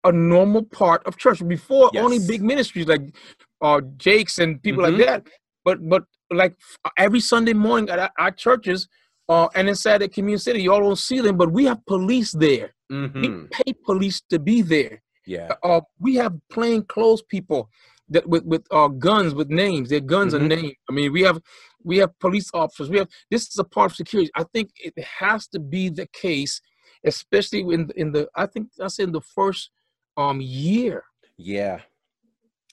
[0.04, 1.46] a normal part of church.
[1.46, 3.14] Before, only big ministries like
[3.60, 4.88] uh, Jakes and people Mhm.
[4.98, 5.26] like that.
[5.64, 6.56] But, but like
[6.96, 8.88] every Sunday morning at our, our churches
[9.28, 12.74] uh, and inside the community city, y'all don't see them, but we have police there.
[12.90, 13.50] We Mhm.
[13.50, 15.02] pay police to be there.
[15.26, 15.54] Yeah.
[15.62, 17.68] Uh, we have plain clothes people
[18.08, 19.90] that with with uh, guns with names.
[19.90, 20.40] Their guns Mhm.
[20.40, 20.74] are named.
[20.88, 21.40] I mean, we have
[21.84, 22.88] we have police officers.
[22.88, 24.30] We have this is a part of security.
[24.34, 26.62] I think it has to be the case,
[27.04, 29.70] especially in in the I think that's in the first
[30.16, 31.04] um year
[31.36, 31.80] Yeah.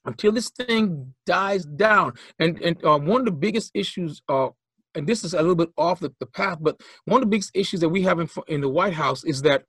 [0.05, 2.13] Until this thing dies down.
[2.39, 4.49] And and uh, one of the biggest issues, uh,
[4.95, 7.51] and this is a little bit off the, the path, but one of the biggest
[7.53, 9.63] issues that we have in, in the White House is that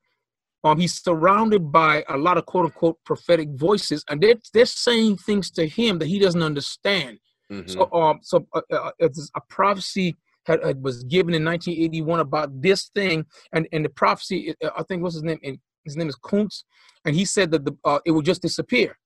[0.63, 5.17] um, he's surrounded by a lot of quote unquote prophetic voices, and they're they're saying
[5.17, 7.19] things to him that he doesn't understand.
[7.51, 7.69] Mhm.
[7.69, 10.15] So um, so uh, uh, a prophecy.
[10.45, 14.83] Had, uh, was given in 1981 about this thing, and and the prophecy, uh, I
[14.83, 16.63] think what's his name, and his name is Kuntz,
[17.03, 18.97] and he said that the uh, it would just disappear.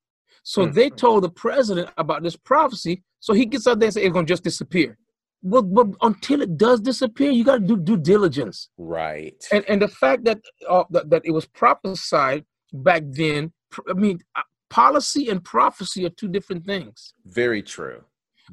[0.44, 0.72] So Hmm.
[0.72, 3.04] they told the president about this prophecy.
[3.20, 4.98] So he gets out there and says it's gonna just disappear.
[5.44, 8.70] But, but until it does disappear, you gotta do due diligence.
[8.78, 9.44] right.
[9.52, 13.52] And and the fact that uh, that, that it was prophesied back then,
[13.90, 17.14] I mean, uh, policy and prophecy are two different things.
[17.26, 18.04] Very true.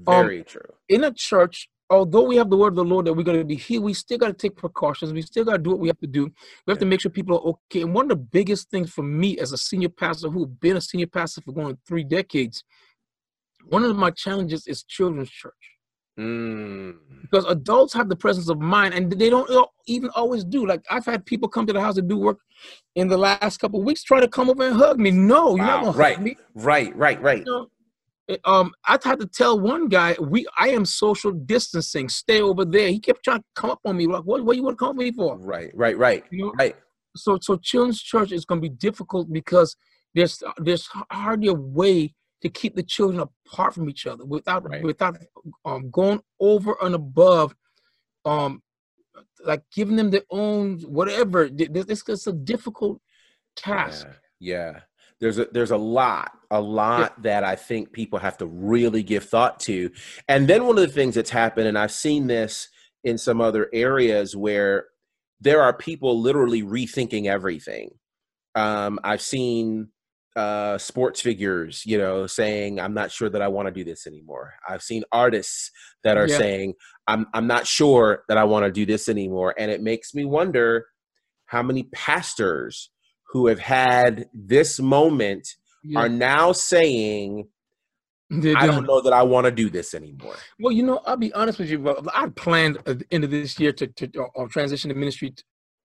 [0.06, 0.70] Um, Very true.
[0.88, 3.44] In a church, although we have the word of the Lord that we're going to
[3.44, 5.12] be here, we still got to take precautions.
[5.12, 6.24] We still got to do what we have to do.
[6.66, 7.82] We have to make sure people are okay.
[7.82, 10.80] And one of the biggest things for me as a senior pastor who's been a
[10.80, 12.64] senior pastor for going three decades,
[13.66, 15.54] one of my challenges is children's church.
[16.18, 16.96] Mm.
[17.22, 19.48] Because adults have the presence of mind and they don't
[19.86, 20.66] even always do.
[20.66, 22.40] Like I've had people come to the house to do work
[22.96, 25.12] in the last couple weeks try to come over and hug me.
[25.12, 26.16] No, you're not gonna right.
[26.16, 26.36] hug me.
[26.54, 27.38] Right, right, right.
[27.38, 27.70] You know,
[28.44, 32.08] um, I had to tell one guy, we I am social distancing.
[32.08, 32.88] Stay over there.
[32.88, 34.44] He kept trying to come up on me like, what?
[34.44, 35.38] What you want to come me for?
[35.38, 36.52] Right, right, right, you know?
[36.58, 36.76] right.
[37.16, 39.76] So, so children's church is going to be difficult because
[40.14, 44.82] there's there's hardly a way to keep the children apart from each other without right.
[44.82, 45.16] without
[45.64, 47.54] um, going over and above,
[48.26, 48.62] um,
[49.42, 51.48] like giving them their own whatever.
[51.48, 53.00] This is a difficult
[53.56, 54.06] task.
[54.38, 54.72] Yeah.
[54.74, 54.80] yeah
[55.20, 57.22] there's a there's a lot a lot yeah.
[57.22, 59.90] that i think people have to really give thought to
[60.28, 62.68] and then one of the things that's happened and i've seen this
[63.04, 64.86] in some other areas where
[65.40, 67.90] there are people literally rethinking everything
[68.54, 69.88] um, i've seen
[70.36, 74.06] uh, sports figures you know saying i'm not sure that i want to do this
[74.06, 75.72] anymore i've seen artists
[76.04, 76.38] that are yeah.
[76.38, 76.74] saying
[77.08, 80.24] i'm i'm not sure that i want to do this anymore and it makes me
[80.24, 80.86] wonder
[81.46, 82.90] how many pastors
[83.28, 86.00] who have had this moment yeah.
[86.00, 87.48] are now saying,
[88.30, 90.36] I don't know that I want to do this anymore.
[90.58, 91.96] Well, you know, I'll be honest with you.
[92.14, 95.34] I planned at the end of this year to, to uh, transition the ministry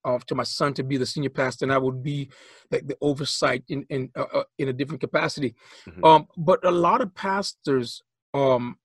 [0.05, 2.29] uh, to my son to be the senior pastor, and I would be
[2.71, 5.55] like the oversight in in uh, uh, in a different capacity.
[5.87, 6.03] Mm-hmm.
[6.03, 8.01] Um, but a lot of pastors
[8.33, 8.77] um,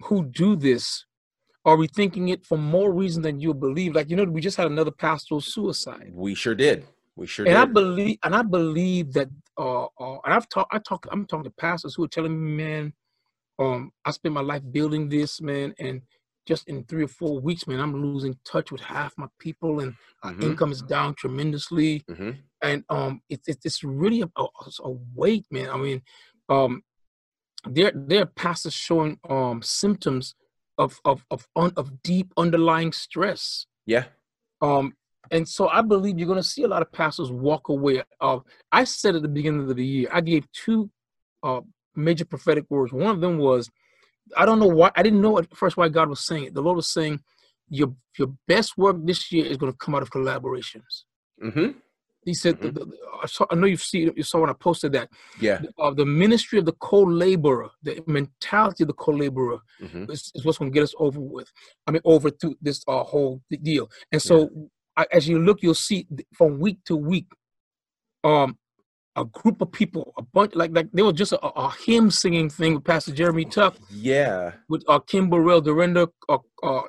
[0.00, 1.04] who do this
[1.64, 3.94] are rethinking it for more reason than you believe.
[3.94, 6.10] Like you know, we just had another pastoral suicide.
[6.12, 6.86] We sure did.
[7.20, 7.60] We sure and did.
[7.60, 9.28] I believe and I believe that
[9.58, 12.64] uh, uh and I've talked I talk I'm talking to pastors who are telling me,
[12.64, 12.94] man,
[13.58, 16.00] um, I spent my life building this, man, and
[16.48, 19.92] just in three or four weeks, man, I'm losing touch with half my people, and
[20.24, 20.42] mm-hmm.
[20.42, 22.30] income is down tremendously, mm-hmm.
[22.62, 25.68] and um, it's it, it's really a, a, weight, man.
[25.68, 26.00] I mean,
[26.48, 26.82] um,
[27.68, 30.34] there there are pastors showing um symptoms
[30.78, 33.66] of of of of deep underlying stress.
[33.84, 34.04] Yeah.
[34.62, 34.94] Um,
[35.30, 38.02] and so I believe you're going to see a lot of pastors walk away.
[38.20, 40.90] Of I said at the beginning of the year, I gave two
[41.42, 41.60] uh,
[41.94, 42.92] major prophetic words.
[42.92, 43.70] One of them was,
[44.36, 46.54] I don't know why I didn't know at first why God was saying it.
[46.54, 47.20] The Lord was saying,
[47.68, 51.04] your your best work this year is going to come out of collaborations.
[51.42, 51.78] Mm-hmm.
[52.24, 52.74] He said, mm-hmm.
[52.74, 55.08] the, the, I, saw, I, know you've seen you saw when I posted that.
[55.40, 55.62] Yeah.
[55.78, 60.10] Uh, the ministry of the co-laborer, the mentality of the co-laborer mm-hmm.
[60.10, 61.50] is, is, what's going to get us over with.
[61.86, 63.88] I mean, over through this uh, whole deal.
[64.12, 64.66] And so yeah
[65.12, 67.26] as you look, you'll see from week to week,
[68.24, 68.56] um,
[69.16, 72.48] a group of people, a bunch like like there was just a, a hymn singing
[72.48, 73.76] thing with Pastor Jeremy Tuck.
[73.90, 74.52] Yeah.
[74.68, 76.82] With uh, Kim Burrell, Dorinda uh, uh,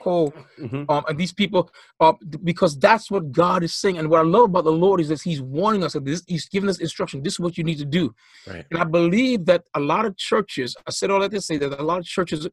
[0.00, 0.84] Cole, mm-hmm.
[0.88, 3.96] um, and these people, uh, because that's what God is saying.
[3.96, 6.48] And what I love about the Lord is that He's warning us that this, He's
[6.48, 7.22] giving us instruction.
[7.22, 8.14] This is what you need to do.
[8.46, 8.66] Right.
[8.70, 11.78] And I believe that a lot of churches, I said all that to say that
[11.78, 12.48] a lot of churches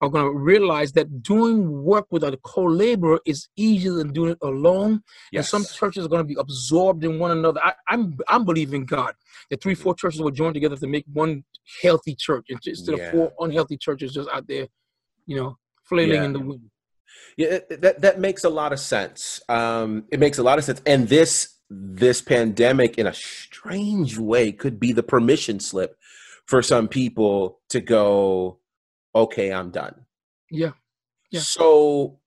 [0.00, 4.38] are going to realize that doing work with a co-laborer is easier than doing it
[4.42, 5.02] alone.
[5.32, 5.52] Yes.
[5.52, 7.60] And some churches are going to be absorbed in one another.
[7.62, 9.14] I, am I'm, I'm believing God
[9.50, 11.44] that three, four churches will join together to make one
[11.82, 13.04] healthy church instead yeah.
[13.04, 14.68] of four unhealthy churches just out there,
[15.26, 16.24] you know, flailing yeah.
[16.24, 16.70] in the wind.
[17.36, 19.40] Yeah, that that makes a lot of sense.
[19.48, 24.52] Um, it makes a lot of sense, and this this pandemic, in a strange way,
[24.52, 25.96] could be the permission slip
[26.46, 28.58] for some people to go
[29.22, 29.94] okay, I'm done.
[30.50, 30.72] Yeah.
[31.30, 31.40] Yeah.
[31.40, 32.20] So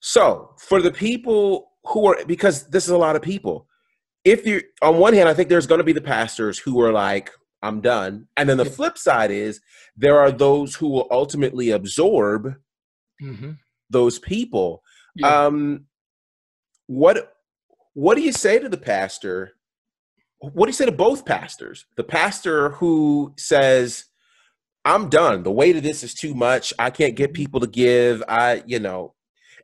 [0.00, 3.66] so for the people who are because this is a lot of people.
[4.24, 7.30] If you on one hand, I think there's gonna be the pastors who are like,
[7.62, 8.26] I'm done.
[8.36, 8.70] And then the yeah.
[8.70, 9.60] flip side is
[9.96, 12.54] there are those who will ultimately absorb
[13.22, 13.52] mm-hmm.
[13.90, 14.82] those people.
[15.14, 15.46] Yeah.
[15.46, 15.86] Um
[16.86, 17.32] what
[17.94, 19.52] what do you say to the pastor?
[20.40, 21.86] What do you say to both pastors?
[21.96, 24.04] The pastor who says,
[24.88, 25.42] I'm done.
[25.42, 26.72] The weight of this is too much.
[26.78, 27.42] I can't get mm-hmm.
[27.42, 28.22] people to give.
[28.26, 29.14] I, you know,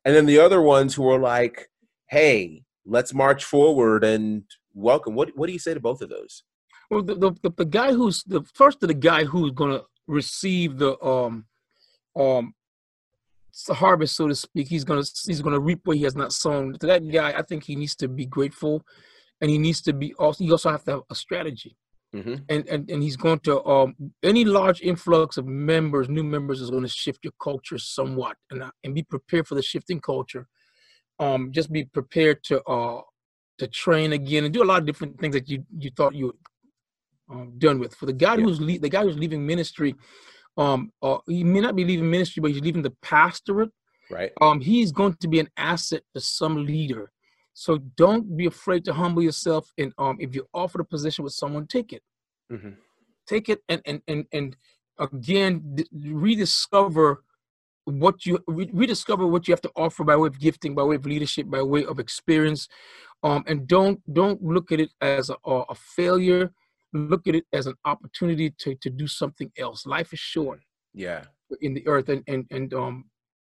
[0.05, 1.71] and then the other ones who are like,
[2.11, 5.15] hey, let's march forward and welcome.
[5.15, 6.43] What what do you say to both of those?
[6.91, 11.03] Well, the the, the guy who's the first of the guy who's gonna receive the
[11.03, 11.47] um
[12.15, 12.55] um
[13.67, 14.69] the harvest, so to speak.
[14.69, 16.75] He's gonna he's gonna reap what he has not sown.
[16.81, 18.85] To that guy, I think he needs to be grateful,
[19.41, 20.45] and he needs to be also.
[20.45, 21.79] He also have to have a strategy.
[22.15, 22.35] Mm-hmm.
[22.49, 26.71] And, and and he's going to um, any large influx of members, new members, is
[26.71, 30.47] going to shift your culture somewhat, and uh, and be prepared for the shifting culture.
[31.19, 33.01] Um, just be prepared to uh
[33.59, 36.27] to train again and do a lot of different things that you you thought you
[36.27, 37.95] were um, done with.
[37.95, 38.45] For the guy yeah.
[38.45, 39.95] who's le- the guy who's leaving ministry,
[40.57, 43.71] um, or he may not be leaving ministry, but he's leaving the pastorate.
[44.11, 44.33] Right.
[44.41, 47.11] Um, he's going to be an asset to some leader.
[47.55, 49.73] So don't be afraid to humble yourself.
[49.79, 52.03] And um, if you're offered a position with someone, take it.
[52.51, 52.71] hmm
[53.27, 54.57] Take it and and and and
[54.99, 55.87] again d-
[56.29, 57.25] rediscover
[57.87, 60.97] what you re- rediscover what you have to offer by way of gifting, by way
[60.97, 62.69] of leadership, by way of experience.
[63.23, 66.53] Um, and don't don't look at it as a, a a failure.
[66.93, 69.87] Look at it as an opportunity to to do something else.
[69.87, 70.61] Life is short
[70.93, 71.23] Yeah.
[71.63, 73.05] in the earth and and and um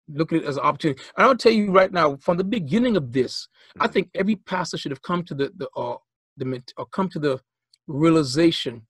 [0.09, 1.02] look at it as an opportunity.
[1.16, 3.48] And I'll tell you right now, from the beginning of this,
[3.80, 5.96] I think every pastor should have come to the the uh
[6.36, 7.40] the or come to the
[7.86, 8.86] realization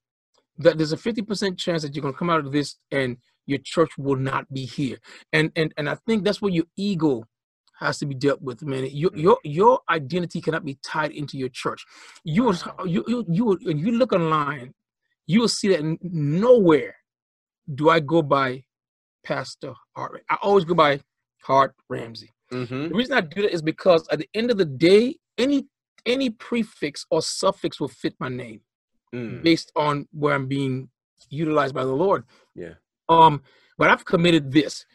[0.57, 3.91] that there's a 50% chance that you're gonna come out of this and your church
[3.97, 4.97] will not be here.
[5.33, 7.23] And and and I think that's where your ego
[7.79, 8.87] has to be dealt with, man.
[8.91, 11.83] Your your your identity cannot be tied into your church.
[12.23, 12.55] You will
[12.85, 14.73] you you you when you look online,
[15.27, 16.95] you will see that nowhere
[17.73, 18.63] do I go by
[19.23, 20.23] Pastor Hart.
[20.29, 21.01] I always go by
[21.43, 22.31] Hart Ramsey.
[22.51, 25.67] hmm The reason I do that is because at the end of the day, any
[26.05, 28.61] any prefix or suffix will fit my name
[29.13, 29.41] Mm.
[29.41, 30.89] based on where I'm being
[31.31, 32.25] utilized by the Lord.
[32.53, 32.75] Yeah.
[33.09, 33.41] Um,
[33.77, 34.85] but I've committed this.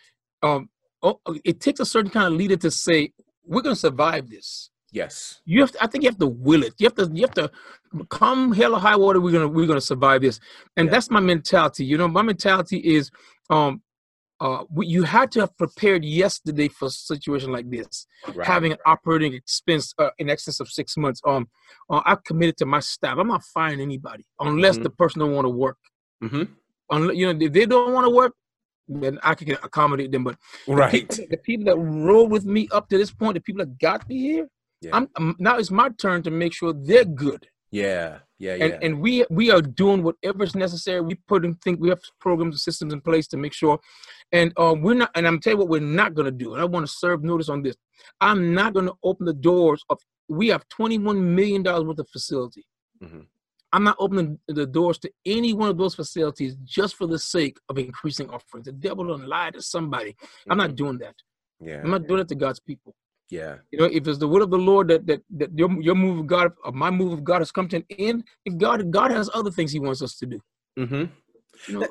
[0.40, 0.68] Um,
[1.03, 3.12] oh, it takes a certain kind of leader to say
[3.45, 4.70] we're going to survive this.
[4.92, 5.40] Yes.
[5.45, 6.74] You have to, I think you have to will it.
[6.78, 7.51] You have to you have to
[8.09, 9.20] come hell or high water.
[9.20, 10.38] We're gonna we're gonna survive this,
[10.76, 10.92] and Yeah.
[10.92, 11.84] that's my mentality.
[11.84, 13.11] You know, my mentality is
[13.51, 13.82] um
[14.41, 18.07] uh you had to have prepared yesterday for a situation like this.
[18.35, 18.47] Right.
[18.47, 21.20] Having an operating expense uh, in excess of six months.
[21.26, 21.49] Um,
[21.91, 23.16] uh, I committed to my staff.
[23.18, 24.82] I'm not firing anybody unless Mhm.
[24.85, 25.78] the person don't want to work.
[26.20, 26.45] hmm
[26.91, 28.35] Unless you know if they don't want to work,
[28.89, 30.24] then I can accommodate them.
[30.24, 30.37] But
[30.68, 30.91] Right.
[30.93, 34.07] people, the people that rode with me up to this point, the people that got
[34.09, 34.49] me here,
[34.82, 34.91] Yeah.
[34.97, 37.43] I'm, I'm now it's my turn to make sure they're good.
[37.70, 38.18] Yeah.
[38.39, 38.55] Yeah.
[38.57, 38.64] Yeah.
[38.64, 41.01] And and we we are doing whatever's necessary.
[41.01, 43.78] We put in think we have programs and systems in place to make sure.
[44.35, 45.11] And um, we're not.
[45.14, 46.53] And I'm telling you what we're not going to do.
[46.53, 47.76] And I want to serve notice on this.
[48.20, 49.99] I'm not going to open the doors of.
[50.28, 52.64] We have 21 million dollars worth of facility.
[53.03, 53.26] Mhm.
[53.72, 57.59] I'm not opening the doors to any one of those facilities just for the sake
[57.68, 58.66] of increasing offerings.
[58.66, 60.14] The devil don't lie to somebody.
[60.49, 61.16] I'm not doing that.
[61.61, 61.80] Yeah.
[61.82, 62.95] I'm not doing it to God's people.
[63.30, 63.57] Yeah.
[63.72, 66.20] You know, if it's the will of the Lord that that, that your, your move
[66.20, 68.24] of God, or my move of God has come to an end,
[68.59, 70.41] God God has other things He wants us to do.
[70.78, 71.05] Mm-hmm.
[71.68, 71.87] You know,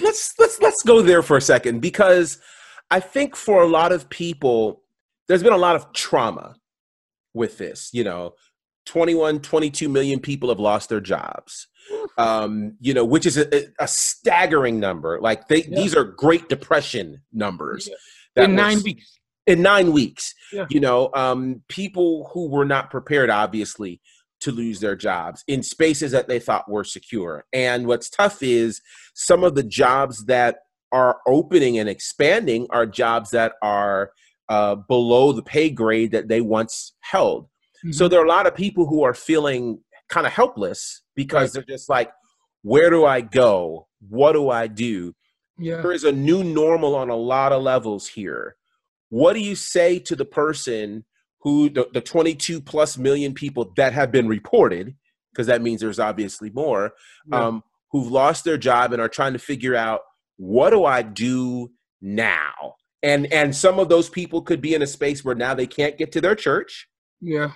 [0.00, 2.38] let's let's let's go there for a second because
[2.90, 4.82] I think for a lot of people,
[5.28, 6.56] there's been a lot of trauma
[7.34, 7.90] with this.
[7.92, 8.34] You know,
[8.86, 11.68] 21, 22 million people have lost their jobs.
[12.16, 15.20] Um, you know, which is a, a staggering number.
[15.20, 15.76] Like they, Yeah.
[15.76, 17.88] these are Great Depression numbers.
[17.88, 17.94] Yeah.
[18.36, 19.18] that in were nine s- weeks.
[19.46, 20.66] in nine weeks Yeah.
[20.70, 24.00] you know um, people who were not prepared obviously
[24.42, 27.44] to lose their jobs in spaces that they thought were secure.
[27.52, 28.80] And what's tough is
[29.14, 30.58] some of the jobs that
[30.92, 34.12] are opening and expanding are jobs that are
[34.48, 37.48] uh, below the pay grade that they once held.
[37.90, 41.64] So there are a lot of people who are feeling kind of helpless because Right.
[41.66, 42.12] they're just like
[42.62, 43.88] where do i go?
[44.08, 45.14] What do i do?
[45.58, 48.56] Yeah, there is a new normal on a lot of levels here.
[49.08, 51.04] What do you say to the person
[51.42, 54.94] who, the, the 22 plus million people that have been reported,
[55.32, 56.92] because that means there's obviously more,
[57.30, 57.46] Yeah.
[57.46, 60.00] um, who've lost their job and are trying to figure out
[60.36, 61.70] what do I do
[62.00, 62.74] now?
[63.02, 65.98] And and some of those people could be in a space where now they can't
[65.98, 66.86] get to their church.
[67.20, 67.52] yeah,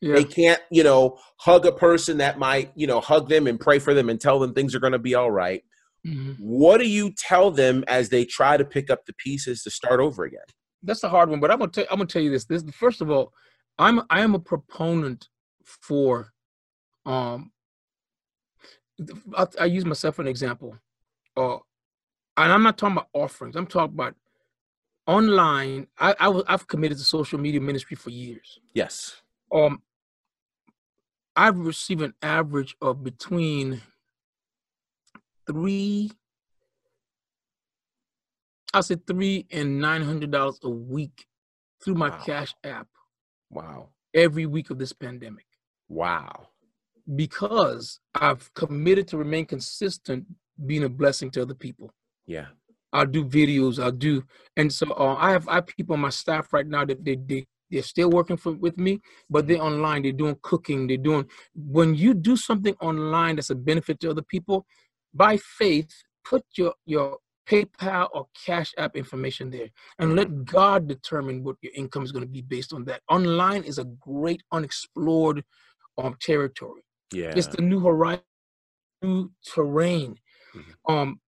[0.00, 3.58] yeah, They can't, you know, hug a person that might, you know, hug them and
[3.60, 5.62] pray for them and tell them things are going to be all right
[6.06, 6.36] Mhm.
[6.38, 9.98] what do you tell them as they try to pick up the pieces to start
[10.00, 10.44] over again
[10.86, 12.44] That's a hard one, but I'm gonna tell I'm gonna tell you this.
[12.44, 13.32] This first of all,
[13.78, 15.28] I'm I am a proponent
[15.64, 16.32] for
[17.04, 17.52] um.
[19.36, 20.78] I, I use myself for an example,
[21.36, 21.56] uh,
[22.38, 23.54] and I'm not talking about offerings.
[23.56, 24.14] I'm talking about
[25.06, 25.86] online.
[25.98, 28.58] I, I was I've committed to social media ministry for years.
[28.74, 29.22] yes
[29.52, 29.82] um
[31.36, 33.82] I've received an average of between
[35.46, 36.10] three
[38.76, 41.26] I said three and nine hundred dollars a week
[41.82, 42.22] through my Wow.
[42.26, 42.88] cash app
[43.50, 45.46] wow every week of this pandemic
[45.88, 46.48] wow
[47.14, 50.26] because I've committed to remain consistent
[50.66, 51.90] being a blessing to other people.
[52.26, 52.46] yeah
[52.92, 53.82] I'll do videos.
[53.82, 54.22] I'll do,
[54.56, 57.16] and so uh, I have I have people on my staff right now that they
[57.16, 60.02] they they're still working for with me, but they're online.
[60.02, 60.86] They're doing cooking.
[60.86, 61.26] They're doing.
[61.54, 64.64] When you do something online that's a benefit to other people,
[65.12, 65.90] by faith,
[66.24, 67.18] put your your
[67.48, 72.24] PayPal or Cash App information there, and let God determine what your income is going
[72.24, 73.02] to be based on that.
[73.08, 75.44] Online is a great unexplored
[75.98, 76.82] um territory.
[77.12, 78.24] yeah It's the new horizon,
[79.02, 80.16] new terrain.
[80.54, 80.92] mm-hmm.
[80.92, 81.20] um,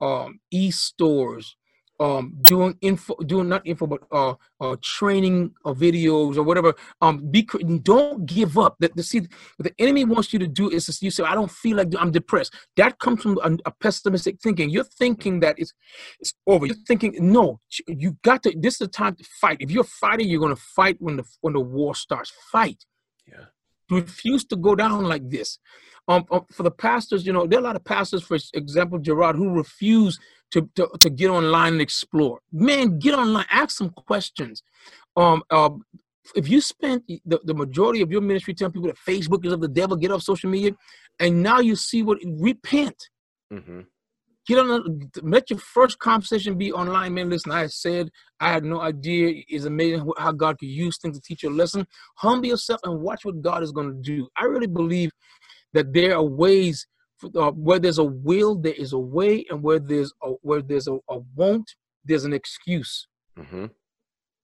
[0.00, 1.56] um, e-stores,
[2.00, 6.74] um, doing info, doing not info, but uh, uh, training or videos or whatever.
[7.02, 7.42] Um, be
[7.82, 8.76] don't give up.
[8.80, 9.28] That the see what
[9.58, 12.10] the enemy wants you to do is to, you say, I don't feel like I'm
[12.10, 12.54] depressed.
[12.76, 14.70] That comes from a, a, pessimistic thinking.
[14.70, 15.74] You're thinking that it's
[16.18, 16.66] it's over.
[16.66, 18.54] You're thinking no, you got to.
[18.56, 19.58] This is the time to fight.
[19.60, 22.32] If you're fighting, you're going to fight when the when the war starts.
[22.50, 22.84] Fight.
[23.26, 23.44] Yeah.
[23.90, 25.58] Refuse to go down like this.
[26.10, 28.98] Um, um, for the pastors, you know, there are a lot of pastors, for example,
[28.98, 30.18] Gerard, who refuse
[30.50, 32.40] to, to, to get online and explore.
[32.50, 34.64] Man, get online, ask some questions.
[35.16, 35.70] Um, uh,
[36.34, 39.60] if you spend the, the majority of your ministry telling people that Facebook is of
[39.60, 40.72] the devil, get off social media,
[41.20, 43.08] and now you see what repent.
[43.52, 43.82] Mm-hmm.
[44.48, 47.30] Get on let your first conversation be online, man.
[47.30, 49.44] Listen, I said I had no idea.
[49.46, 51.86] It's amazing how God could use things to teach you a lesson.
[52.16, 54.26] Humble yourself and watch what God is going to do.
[54.36, 55.12] I really believe
[55.72, 56.86] that there are ways
[57.36, 60.88] uh, where there's a will, there is a way, and where there's a, where there's
[60.88, 61.70] a, a won't,
[62.04, 63.06] there's an excuse.
[63.38, 63.66] Mm-hmm.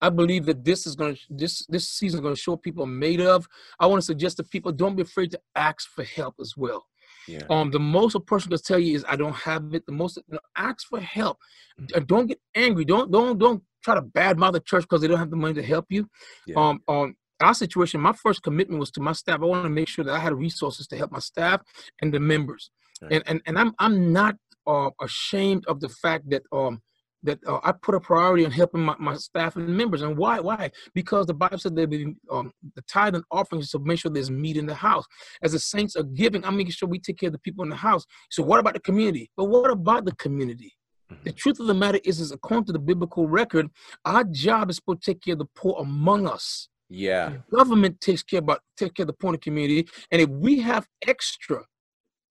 [0.03, 2.85] I believe that this is going to this this season is going to show people
[2.85, 3.47] are made of.
[3.81, 6.87] I want to suggest to people don't be afraid to ask for help as well.
[7.27, 7.43] Yeah.
[7.51, 9.85] Um, the most a person can tell you is I don't have it.
[9.87, 11.39] The most you know, ask for help.
[11.81, 12.05] Mm-hmm.
[12.05, 12.85] Don't get angry.
[12.85, 15.63] Don't don't don't try to badmouth the church because they don't have the money to
[15.63, 16.09] help you.
[16.47, 16.57] Yeah.
[16.57, 19.41] Um, um, our situation, my first commitment was to my staff.
[19.41, 21.61] I wanted to make sure that I had resources to help my staff
[22.01, 22.71] and the members.
[23.03, 23.13] Right.
[23.13, 26.81] And, and and I'm I'm not uh, ashamed of the fact that um
[27.23, 30.03] that uh, I put a priority on helping my, my staff and members.
[30.03, 30.41] And why?
[30.41, 30.71] Why?
[30.95, 34.57] Because the Bible said that um, the tithe and offerings to make sure there's meat
[34.57, 35.05] in the house.
[35.43, 37.71] As the saints are giving, I'm making sure we take care of the people in
[37.71, 38.05] the house.
[38.31, 39.31] So what about the community?
[39.37, 40.75] But what about the community?
[41.13, 41.23] Mm-hmm.
[41.25, 43.69] The truth of the matter is, is according to the biblical record,
[44.05, 46.69] our job is to take care of the poor among us.
[46.89, 47.31] Yeah.
[47.51, 50.87] The government takes care about take care of the poor community, and if we have
[51.07, 51.65] extra,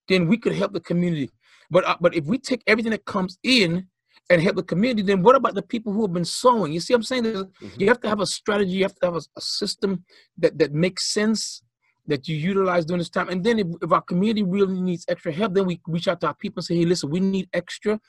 [0.08, 1.30] then we could help the community.
[1.70, 3.88] But uh, but if we take everything that comes in
[4.30, 6.74] and help the community, then what about the people who have been sowing?
[6.74, 7.68] You see, I'm saying mm-hmm.
[7.78, 10.04] you have to have a strategy, you have to have a, a, system
[10.38, 11.62] that that makes sense
[12.08, 13.30] that you utilize during this time.
[13.30, 16.28] And then if, if our community really needs extra help, then we reach out to
[16.28, 18.00] our people and say, hey, listen, we need extra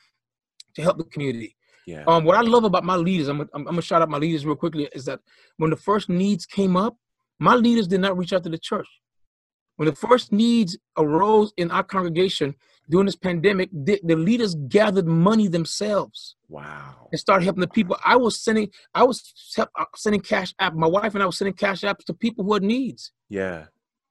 [0.75, 1.57] to help the community.
[1.87, 2.05] Yeah.
[2.07, 4.45] Um, what I love about my leaders, I'm, I'm, I'm gonna shout out my leaders
[4.45, 5.21] real quickly, is that
[5.57, 6.97] when the first needs came up,
[7.39, 8.89] my leaders did not reach out to the church.
[9.77, 12.55] When the first needs arose in our congregation
[12.89, 16.37] during this pandemic, the, the leaders gathered money themselves.
[16.49, 17.09] Wow.
[17.13, 17.97] And started helping the people.
[18.05, 19.23] I was sending, I was
[19.59, 20.75] uh, sending cash app.
[20.75, 23.13] My wife and I was sending cash apps to people who had needs.
[23.29, 23.67] Yeah.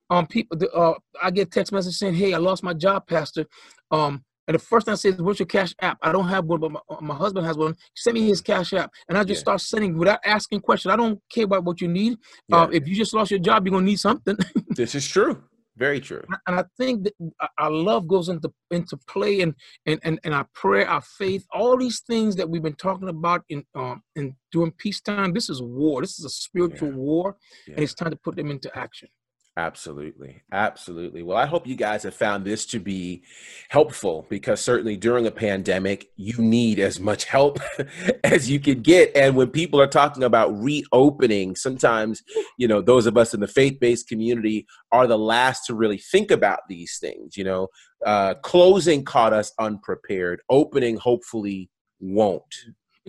[0.10, 3.48] Um, people, uh, I get text message saying, "Hey, I lost my job, Pastor.
[3.90, 6.46] Um, and the first thing I say is, "What's your cash app?" I don't have
[6.46, 7.76] one, but my, uh, my husband has one.
[7.96, 9.46] Send me his cash app, and I just yeah.
[9.46, 10.92] start sending without asking questions.
[10.92, 12.18] I don't care about what you need.
[12.48, 12.64] Yeah.
[12.64, 14.38] Uh, if you just lost your job, you're gonna need something.
[14.70, 15.44] this is true.
[15.78, 16.24] Very true.
[16.48, 17.14] And I think that
[17.58, 19.54] our love goes into into play, and
[19.86, 23.44] and and, and our prayer, our faith, all these things that we've been talking about
[23.50, 25.34] in um in during peacetime.
[25.34, 26.02] This is war.
[26.02, 26.96] This is a spiritual yeah.
[26.96, 27.36] war,
[27.68, 29.10] and it's time to put them into action.
[29.58, 30.42] Absolutely.
[30.52, 31.24] Absolutely.
[31.24, 33.24] Well, I hope you guys have found this to be
[33.70, 37.60] helpful because certainly during a pandemic, you need as much help
[38.26, 39.16] as you can get.
[39.16, 42.22] And when people are talking about reopening, sometimes,
[42.58, 46.00] you know, those of us in the faith based community are the last to really
[46.00, 47.38] think about these things.
[47.38, 47.68] You know,
[48.06, 51.70] uh, closing caught us unprepared, opening hopefully
[52.02, 52.44] won't.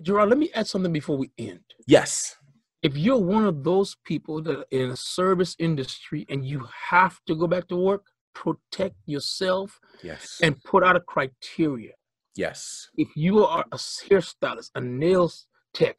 [0.00, 1.64] Gerard, let me add something before we end.
[1.88, 2.36] Yes
[2.86, 7.20] if you're one of those people that are in a service industry and you have
[7.26, 10.38] to go back to work, protect yourself yes.
[10.40, 11.94] and put out a criteria.
[12.36, 12.88] Yes.
[12.96, 15.96] If you are a hairstylist, a nails tech,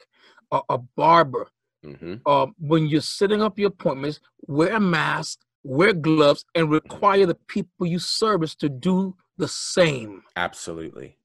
[0.50, 1.50] a, a barber,
[1.86, 2.16] mm-hmm.
[2.26, 7.40] uh, when you're setting up your appointments, wear a mask, wear gloves, and require the
[7.50, 10.24] people you service to do the same.
[10.38, 11.18] Absolutely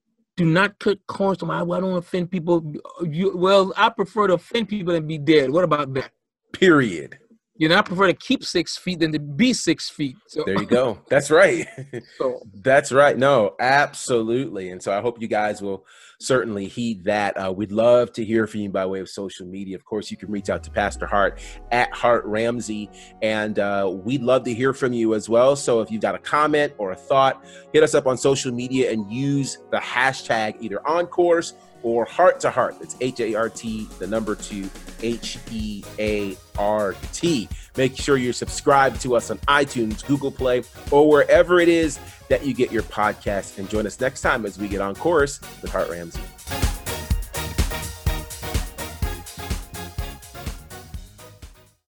[0.43, 2.75] do not cut corners I don't offend people.
[3.03, 5.51] You, well, I prefer to offend people than be dead.
[5.51, 6.11] What about that?
[6.53, 7.19] Period.
[7.63, 10.17] You know, I prefer to keep six feet than to be six feet.
[10.27, 10.43] So.
[10.45, 10.99] There you go.
[11.09, 11.69] That's right.
[12.19, 12.41] so.
[12.55, 13.17] That's right.
[13.17, 14.71] No, absolutely.
[14.71, 15.87] And so I hope you guys will
[16.19, 17.37] certainly heed that.
[17.37, 19.77] Uh, we'd love to hear from you by way of social media.
[19.77, 21.41] Of course, you can reach out to Pastor Hart
[21.71, 22.91] at Hart Ramsey,
[23.23, 25.55] and uh, we'd love to hear from you as well.
[25.55, 28.91] So if you've got a comment or a thought, hit us up on social media
[28.91, 32.77] and use the hashtag either on course or heart to heart.
[32.81, 34.69] It's H A R T, the number two,
[35.03, 37.49] H E A R T.
[37.77, 42.45] Make sure you're subscribed to us on iTunes, Google Play, or wherever it is that
[42.45, 43.59] you get your podcast.
[43.59, 46.21] And join us next time as we get on course with Hart Ramsey.